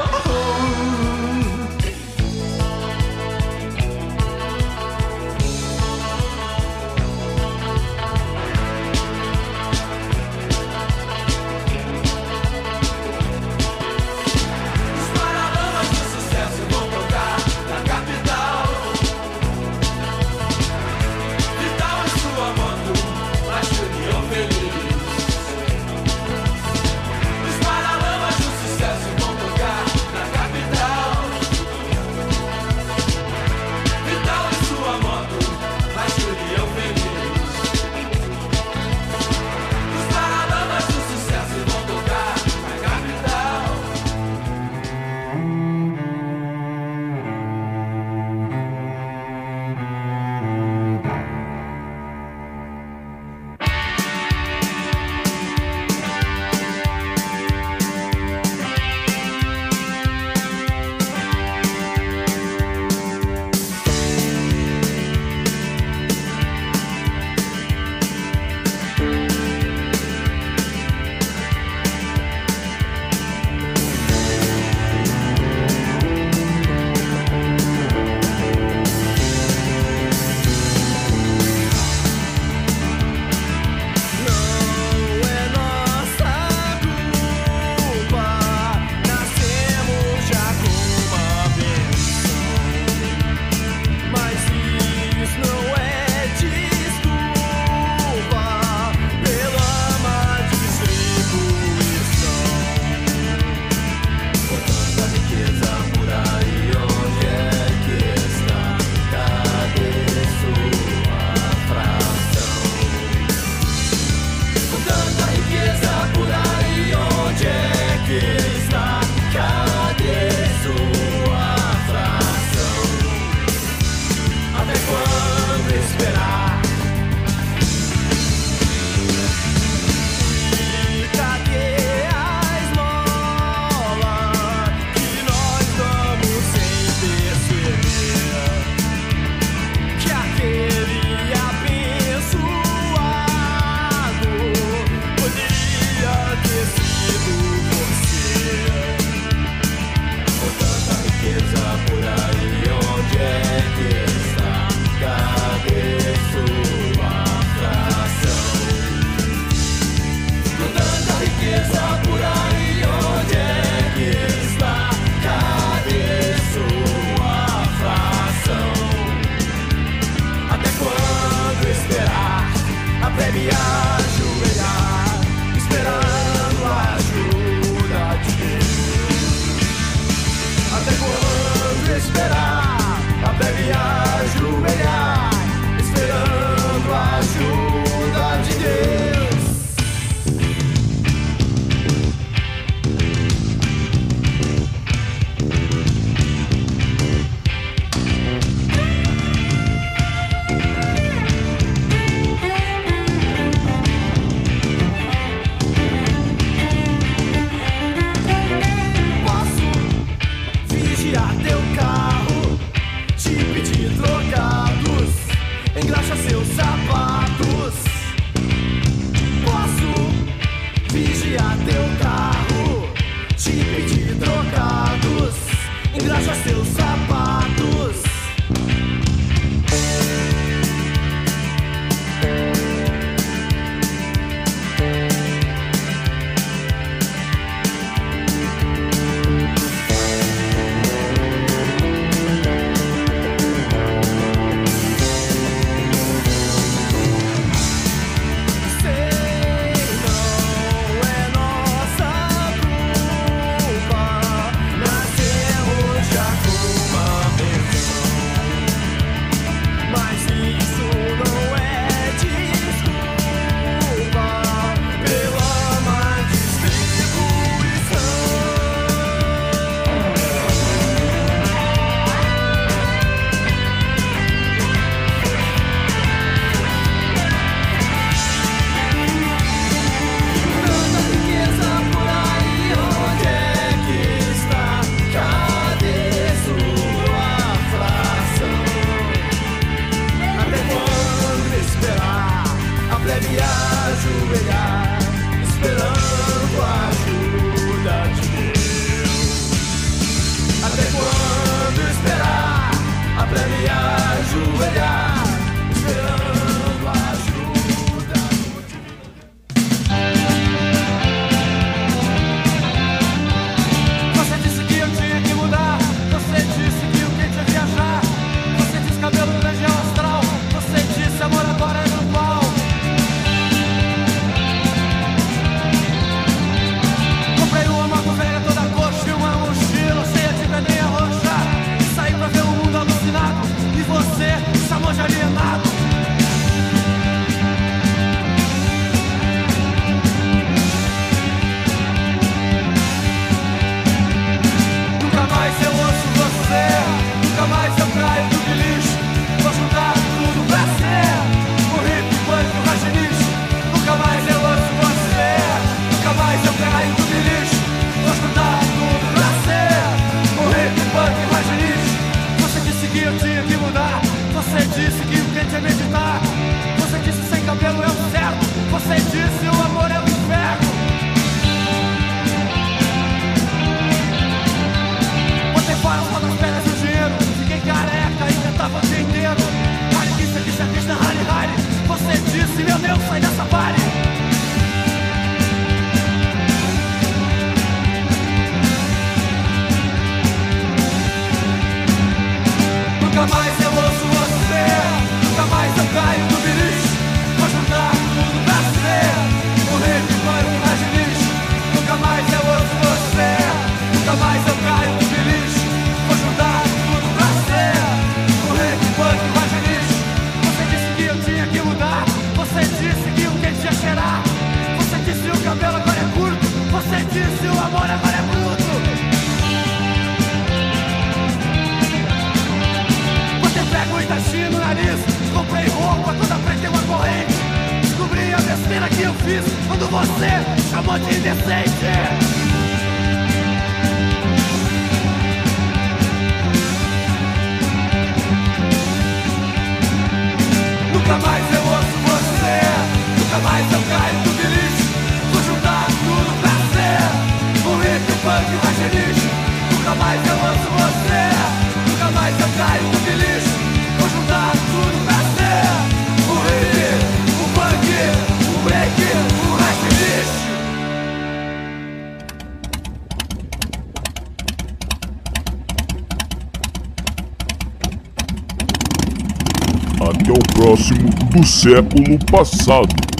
Próximo 470.63 471.09
do 471.29 471.45
século 471.45 472.17
passado. 472.31 473.12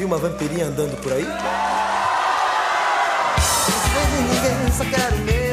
viu 0.00 0.06
uma 0.06 0.16
vampirinha 0.16 0.64
andando 0.64 0.96
por 1.02 1.12
aí? 1.12 1.22
Não 1.22 1.34
ninguém, 4.16 4.72
só 4.72 4.84
quero 4.84 5.18
mesmo. 5.26 5.49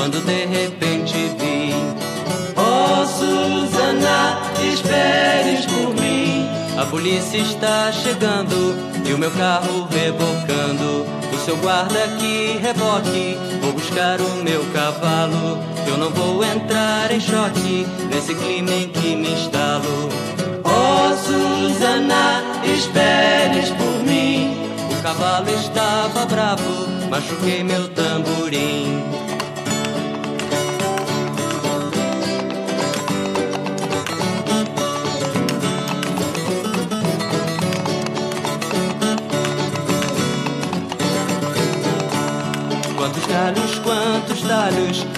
Quando 0.00 0.18
de 0.24 0.46
repente 0.46 1.14
vi. 1.38 1.74
Oh, 2.56 3.04
Susana, 3.04 4.40
esperes 4.72 5.66
por 5.66 5.94
mim. 5.94 6.48
A 6.78 6.86
polícia 6.86 7.36
está 7.36 7.92
chegando 7.92 8.74
e 9.06 9.12
o 9.12 9.18
meu 9.18 9.30
carro 9.32 9.86
rebocando. 9.90 11.04
O 11.30 11.38
seu 11.44 11.54
guarda 11.58 12.02
aqui 12.04 12.58
reboque, 12.62 13.36
vou 13.60 13.74
buscar 13.74 14.18
o 14.22 14.42
meu 14.42 14.64
cavalo. 14.72 15.58
Eu 15.86 15.98
não 15.98 16.08
vou 16.08 16.42
entrar 16.42 17.12
em 17.12 17.20
choque 17.20 17.86
nesse 18.10 18.34
clima 18.34 18.70
em 18.70 18.88
que 18.88 19.14
me 19.14 19.32
instalo. 19.32 20.08
Oh, 20.64 21.14
Susana, 21.26 22.42
esperes 22.64 23.68
por 23.68 24.02
mim. 24.06 24.56
O 24.90 25.02
cavalo 25.02 25.50
estava 25.50 26.24
bravo, 26.24 26.88
machuquei 27.10 27.62
meu 27.62 27.86
tamborim. 27.88 29.29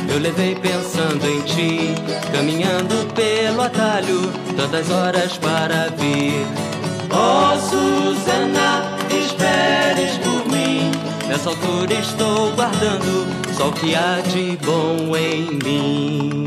Eu 0.09 0.19
levei 0.19 0.55
pensando 0.55 1.27
em 1.27 1.41
ti, 1.43 1.95
caminhando 2.33 3.13
pelo 3.15 3.63
atalho, 3.63 4.33
tantas 4.57 4.91
horas 4.91 5.37
para 5.39 5.89
vir. 5.97 6.47
Oh, 7.11 7.59
Susana, 7.59 8.97
esperes 9.11 10.19
por 10.19 10.51
mim. 10.51 10.91
Nessa 11.29 11.51
altura 11.51 11.95
estou 11.95 12.53
guardando 12.53 13.27
só 13.57 13.69
o 13.69 13.73
que 13.73 13.95
há 13.95 14.21
de 14.21 14.57
bom 14.65 15.17
em 15.17 15.59
mim. 15.65 16.42